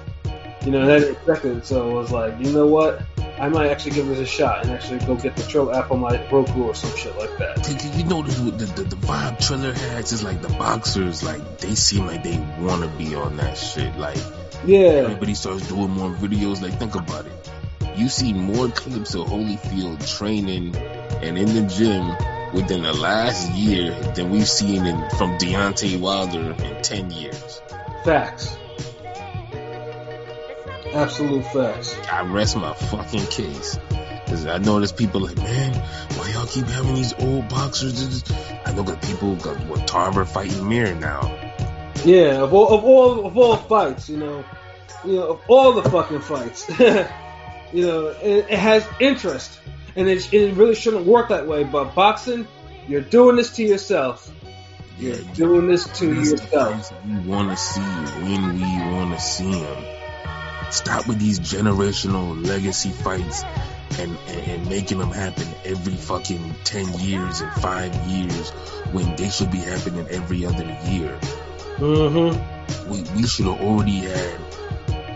You 0.66 0.72
know, 0.72 0.82
and 0.82 0.92
I 0.92 1.00
didn't 1.00 1.16
expect 1.16 1.46
it, 1.46 1.66
so 1.66 1.90
I 1.90 1.94
was 1.94 2.12
like, 2.12 2.40
you 2.40 2.52
know 2.52 2.68
what? 2.68 3.02
I 3.40 3.50
might 3.50 3.70
actually 3.72 3.92
give 3.92 4.08
this 4.08 4.20
a 4.20 4.26
shot 4.26 4.64
and 4.64 4.72
actually 4.72 5.00
go 5.06 5.16
get 5.16 5.36
the 5.36 5.44
Trill 5.44 5.74
app 5.76 5.92
on 5.92 6.00
my 6.00 6.30
Roku 6.30 6.64
or 6.64 6.76
some 6.76 6.96
shit 6.96 7.18
like 7.18 7.36
that. 7.40 7.98
You 7.98 8.06
know 8.06 8.22
the, 8.22 8.52
the, 8.52 8.66
the, 8.66 8.84
the 8.84 8.96
vibe 8.96 9.46
Triller 9.46 9.74
has 9.74 10.14
is 10.14 10.24
like 10.24 10.42
the 10.42 10.50
boxers, 10.50 11.24
like 11.24 11.58
they 11.58 11.76
seem 11.76 12.06
like 12.06 12.24
they 12.24 12.38
want 12.60 12.84
to 12.84 12.90
be 12.98 13.16
on 13.16 13.38
that 13.38 13.58
shit. 13.58 13.98
Like 13.98 14.18
Yeah, 14.66 15.04
everybody 15.06 15.34
starts 15.34 15.68
doing 15.68 15.90
more 15.90 16.12
videos. 16.12 16.62
Like 16.62 16.78
think 16.80 16.96
about 16.96 17.26
it. 17.26 17.52
You 17.98 18.08
see 18.08 18.34
more 18.34 18.70
clips 18.70 19.16
of 19.16 19.28
Holyfield 19.28 20.18
training 20.18 20.76
and 20.76 21.38
in 21.38 21.54
the 21.54 21.68
gym 21.68 22.08
within 22.54 22.84
the 22.84 22.94
last 22.94 23.52
year 23.52 23.92
than 24.14 24.30
we've 24.30 24.48
seen 24.48 24.86
in, 24.86 25.10
from 25.12 25.38
Deontay 25.38 26.00
Wilder 26.00 26.56
in 26.64 26.82
10 26.82 27.12
years. 27.12 27.62
facts. 28.06 28.56
Absolute 30.94 31.44
facts. 31.48 31.98
I 32.12 32.22
rest 32.22 32.56
my 32.56 32.74
fucking 32.74 33.26
case. 33.28 33.80
Cause 34.28 34.46
I 34.46 34.58
know 34.60 34.80
there's 34.80 34.92
people 34.92 35.22
like, 35.22 35.38
man, 35.38 35.74
why 36.18 36.30
y'all 36.32 36.46
keep 36.46 36.66
having 36.66 36.96
these 36.96 37.14
old 37.14 37.50
boxers? 37.50 38.24
I 38.66 38.74
know 38.74 38.84
that 38.84 39.02
people 39.02 39.36
got 39.36 39.60
what 39.68 39.88
Tarver 39.88 40.26
fighting 40.26 40.68
Mir 40.68 40.96
now. 40.96 41.22
Yeah, 42.06 42.42
of 42.42 42.54
all 42.54 42.78
of 42.78 42.84
all 42.84 43.26
of 43.26 43.38
all 43.38 43.58
fights, 43.58 44.10
you 44.10 44.18
know, 44.18 44.46
you 45.06 45.14
know, 45.14 45.28
of 45.34 45.42
all 45.48 45.74
the 45.74 45.90
fucking 45.90 46.22
fights, 46.22 46.68
you 46.80 47.88
know, 47.88 48.08
it, 48.22 48.46
it 48.50 48.60
has 48.60 48.88
interest, 49.00 49.60
and 49.96 50.08
it, 50.08 50.34
it 50.34 50.56
really 50.56 50.76
shouldn't 50.76 51.06
work 51.06 51.30
that 51.30 51.48
way. 51.48 51.64
But 51.64 51.96
boxing, 51.96 52.48
you're 52.88 53.02
doing 53.02 53.36
this 53.36 53.56
to 53.56 53.64
yourself. 53.64 54.32
You're 54.98 55.18
doing 55.34 55.68
this 55.68 55.86
to 56.00 56.14
yourself. 56.14 56.94
we 57.06 57.20
want 57.20 57.50
to 57.50 57.58
see 57.58 57.82
when 57.82 58.54
we 58.54 58.96
want 58.96 59.14
to 59.16 59.20
see 59.20 59.52
them. 59.52 60.03
Stop 60.74 61.08
with 61.08 61.20
these 61.20 61.40
generational 61.40 62.44
legacy 62.44 62.90
fights 62.90 63.44
and, 64.00 64.18
and, 64.28 64.48
and 64.48 64.70
making 64.70 64.98
them 64.98 65.12
happen 65.12 65.48
every 65.64 65.94
fucking 65.94 66.56
10 66.64 67.00
years 67.00 67.42
and 67.42 67.54
5 67.62 67.96
years 68.08 68.50
when 68.92 69.16
they 69.16 69.30
should 69.30 69.52
be 69.52 69.60
happening 69.60 70.08
every 70.10 70.48
other 70.48 70.66
year. 70.86 71.16
Mm-hmm. 71.78 72.90
We, 72.92 73.04
we 73.16 73.28
should 73.28 73.46
have 73.46 73.62
already 73.62 74.00
had 74.00 74.40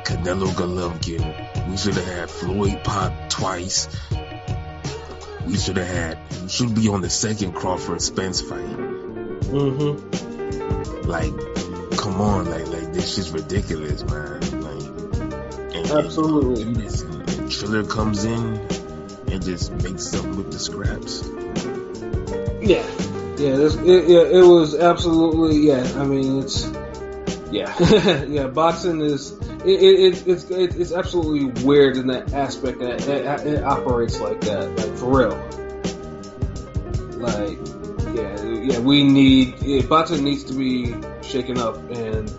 Canelo 0.06 0.48
Golovkin. 0.50 1.70
We 1.72 1.76
should 1.76 1.96
have 1.96 2.06
had 2.06 2.30
Floyd 2.30 2.84
Pop 2.84 3.30
twice. 3.30 3.90
We 5.48 5.58
should 5.58 5.78
have 5.78 5.88
had, 5.88 6.20
we 6.44 6.50
should 6.50 6.76
be 6.76 6.88
on 6.90 7.02
the 7.02 7.10
second 7.10 7.54
Crawford 7.54 8.04
Spence 8.04 8.42
fight. 8.42 8.78
Mm-hmm. 9.50 11.10
Like, 11.10 11.34
come 11.98 12.22
on, 12.22 12.46
like, 12.46 12.68
like 12.68 12.94
this 12.94 13.18
is 13.18 13.32
ridiculous, 13.32 14.04
man. 14.04 14.57
Absolutely. 15.92 16.64
And, 16.64 16.76
do 16.76 16.82
this, 16.82 17.02
and, 17.02 17.30
and 17.30 17.52
Triller 17.52 17.84
comes 17.84 18.26
in 18.26 18.60
and 19.32 19.44
just 19.44 19.72
makes 19.72 20.08
something 20.08 20.38
with 20.38 20.52
the 20.52 20.60
scraps. 20.60 21.28
Yeah, 22.62 22.86
yeah, 23.38 23.56
this, 23.56 23.76
it, 23.76 24.10
yeah. 24.10 24.40
It 24.40 24.46
was 24.48 24.76
absolutely 24.76 25.68
yeah. 25.68 25.84
I 25.96 26.04
mean, 26.04 26.40
it's 26.40 26.70
yeah, 27.52 28.24
yeah. 28.26 28.48
Boxing 28.48 29.02
is 29.02 29.32
it, 29.64 29.68
it, 29.68 30.00
it 30.00 30.28
it's 30.28 30.50
it, 30.50 30.76
it's 30.76 30.92
absolutely 30.92 31.64
weird 31.64 31.98
in 31.98 32.08
that 32.08 32.34
aspect 32.34 32.80
that 32.80 33.08
it, 33.08 33.48
it 33.48 33.64
operates 33.64 34.20
like 34.20 34.42
that, 34.42 34.76
like 34.76 34.98
for 34.98 35.20
real. 35.20 35.38
Like 37.18 37.58
yeah, 38.16 38.44
yeah. 38.44 38.80
We 38.80 39.04
need 39.04 39.62
yeah, 39.62 39.86
boxing 39.86 40.24
needs 40.24 40.44
to 40.46 40.54
be 40.54 40.96
shaken 41.22 41.58
up, 41.58 41.78
and 41.92 42.30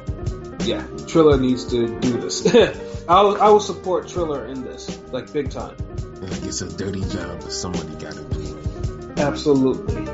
yeah, 0.62 0.86
Triller 1.06 1.38
needs 1.38 1.64
to 1.66 1.98
do 2.00 2.20
this. 2.20 2.44
I 3.08 3.22
will, 3.22 3.40
I 3.40 3.48
will 3.48 3.60
support 3.60 4.06
Triller 4.08 4.46
in 4.46 4.62
this, 4.62 5.00
like 5.12 5.32
big 5.32 5.50
time. 5.50 5.76
Like 6.20 6.42
it's 6.44 6.60
a 6.60 6.68
dirty 6.76 7.00
job, 7.00 7.40
but 7.40 7.52
somebody 7.52 7.94
gotta 7.94 8.22
do 8.24 8.58
it. 8.58 9.18
Absolutely. 9.18 10.04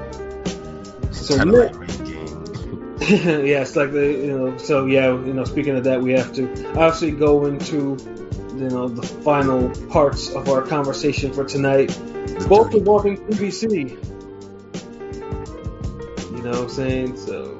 So 1.12 1.36
kind 1.36 1.50
of 1.50 1.56
like 1.56 1.74
yeah, 3.10 3.60
it's 3.62 3.76
like 3.76 3.92
the 3.92 4.06
you 4.06 4.38
know. 4.38 4.56
So 4.58 4.86
yeah, 4.86 5.08
you 5.08 5.32
know. 5.34 5.44
Speaking 5.44 5.76
of 5.76 5.84
that, 5.84 6.00
we 6.00 6.12
have 6.12 6.32
to 6.34 6.48
obviously 6.70 7.10
go 7.10 7.46
into 7.46 7.96
you 8.56 8.68
know 8.70 8.88
the 8.88 9.02
final 9.06 9.68
parts 9.88 10.30
of 10.30 10.48
our 10.48 10.62
conversation 10.62 11.32
for 11.32 11.44
tonight. 11.44 11.88
The 11.88 12.46
Both 12.48 12.66
dirty- 12.68 12.78
involving 12.78 13.16
PBC. 13.26 13.90
You 16.30 16.42
know 16.42 16.50
what 16.50 16.60
I'm 16.60 16.68
saying? 16.68 17.16
So 17.16 17.56